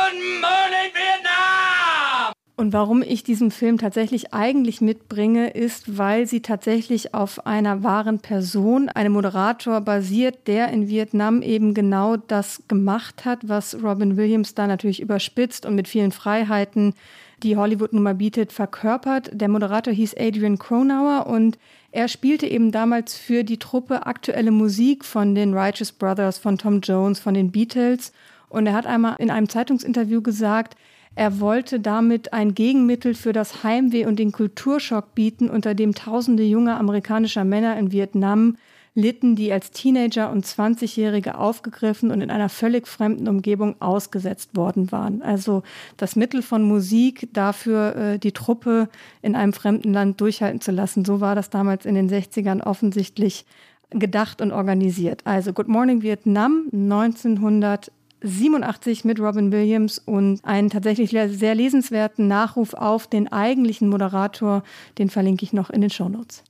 [2.61, 8.19] und warum ich diesen Film tatsächlich eigentlich mitbringe, ist, weil sie tatsächlich auf einer wahren
[8.19, 14.53] Person, einem Moderator basiert, der in Vietnam eben genau das gemacht hat, was Robin Williams
[14.53, 16.93] da natürlich überspitzt und mit vielen Freiheiten,
[17.41, 19.31] die Hollywood nun mal bietet, verkörpert.
[19.33, 21.57] Der Moderator hieß Adrian Cronauer und
[21.91, 26.81] er spielte eben damals für die Truppe aktuelle Musik von den Righteous Brothers, von Tom
[26.81, 28.13] Jones, von den Beatles.
[28.49, 30.75] Und er hat einmal in einem Zeitungsinterview gesagt,
[31.15, 36.43] er wollte damit ein Gegenmittel für das Heimweh und den Kulturschock bieten, unter dem tausende
[36.43, 38.57] junge amerikanischer Männer in Vietnam
[38.93, 44.91] litten, die als Teenager und 20-Jährige aufgegriffen und in einer völlig fremden Umgebung ausgesetzt worden
[44.91, 45.21] waren.
[45.21, 45.63] Also
[45.95, 48.89] das Mittel von Musik dafür, äh, die Truppe
[49.21, 51.05] in einem fremden Land durchhalten zu lassen.
[51.05, 53.45] So war das damals in den 60ern offensichtlich
[53.91, 55.21] gedacht und organisiert.
[55.25, 57.91] Also Good Morning Vietnam 1900
[58.22, 64.64] 87 mit Robin Williams und einen tatsächlich sehr lesenswerten Nachruf auf den eigentlichen Moderator,
[64.98, 66.43] den verlinke ich noch in den Shownotes.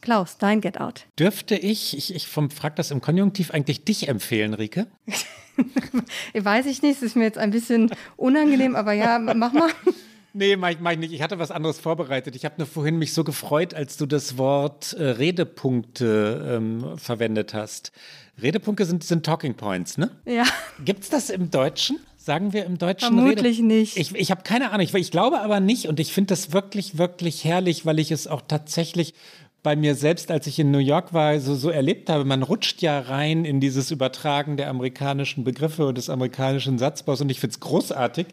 [0.00, 1.06] Klaus, dein Get Out.
[1.18, 4.86] Dürfte ich, ich, ich frage das im Konjunktiv, eigentlich dich empfehlen, Rike?
[6.34, 9.70] Weiß ich nicht, es ist mir jetzt ein bisschen unangenehm, aber ja, mach mal.
[10.36, 11.12] Nee, mach ich, mach ich nicht.
[11.12, 12.34] Ich hatte was anderes vorbereitet.
[12.34, 17.54] Ich habe nur vorhin mich so gefreut, als du das Wort äh, Redepunkte ähm, verwendet
[17.54, 17.92] hast.
[18.42, 20.10] Redepunkte sind, sind Talking Points, ne?
[20.26, 20.42] Ja.
[20.84, 22.00] Gibt es das im Deutschen?
[22.16, 23.96] Sagen wir im Deutschen Vermutlich Rede nicht.
[23.96, 24.80] Ich, ich habe keine Ahnung.
[24.80, 25.86] Ich, ich glaube aber nicht.
[25.86, 29.14] Und ich finde das wirklich, wirklich herrlich, weil ich es auch tatsächlich
[29.62, 32.24] bei mir selbst, als ich in New York war, so, so erlebt habe.
[32.24, 37.30] Man rutscht ja rein in dieses Übertragen der amerikanischen Begriffe und des amerikanischen Satzbaus und
[37.30, 38.26] ich finde es großartig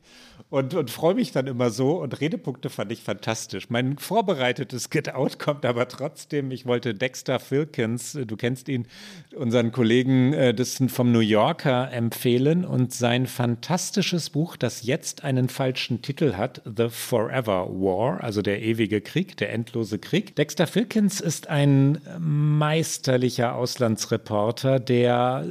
[0.52, 2.02] und, und freue mich dann immer so.
[2.02, 3.70] Und Redepunkte fand ich fantastisch.
[3.70, 6.52] Mein vorbereitetes Get Out kommt aber trotzdem.
[6.52, 8.86] Ich wollte Dexter Filkins, du kennst ihn,
[9.34, 15.48] unseren Kollegen äh, das vom New Yorker empfehlen und sein fantastisches Buch, das jetzt einen
[15.48, 20.36] falschen Titel hat, The Forever War, also der ewige Krieg, der endlose Krieg.
[20.36, 25.46] Dexter Filkins ist ein meisterlicher Auslandsreporter, der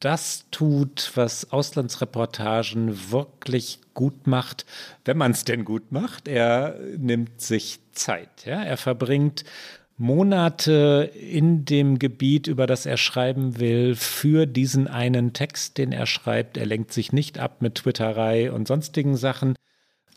[0.00, 4.64] das tut, was Auslandsreportagen wirklich gut macht,
[5.04, 6.28] wenn man es denn gut macht.
[6.28, 8.46] Er nimmt sich Zeit.
[8.46, 8.62] Ja?
[8.62, 9.44] Er verbringt
[9.96, 16.06] Monate in dem Gebiet, über das er schreiben will, für diesen einen Text, den er
[16.06, 16.56] schreibt.
[16.56, 19.56] Er lenkt sich nicht ab mit Twitterei und sonstigen Sachen,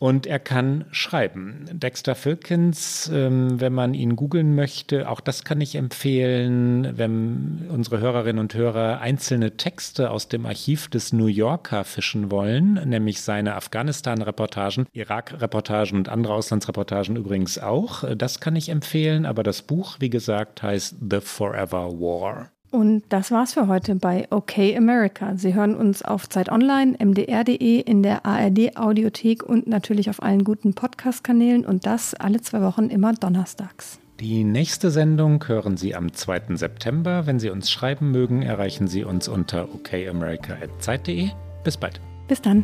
[0.02, 1.66] und er kann schreiben.
[1.72, 8.00] Dexter Filkins, ähm, wenn man ihn googeln möchte, auch das kann ich empfehlen, wenn unsere
[8.00, 13.54] Hörerinnen und Hörer einzelne Texte aus dem Archiv des New Yorker fischen wollen, nämlich seine
[13.54, 18.04] Afghanistan-Reportagen, Irak-Reportagen und andere Auslandsreportagen übrigens auch.
[18.16, 22.50] Das kann ich empfehlen, aber das Buch, wie gesagt, heißt The Forever War.
[22.72, 25.34] Und das war's für heute bei OK America.
[25.36, 30.46] Sie hören uns auf Zeit Online, mdr.de, in der ARD Audiothek und natürlich auf allen
[30.46, 34.00] guten Podcast-Kanälen und das alle zwei Wochen immer donnerstags.
[34.22, 36.56] Die nächste Sendung hören Sie am 2.
[36.56, 37.26] September.
[37.26, 41.30] Wenn Sie uns schreiben mögen, erreichen Sie uns unter okamerica.zeit.de.
[41.64, 42.00] Bis bald.
[42.28, 42.64] Bis dann.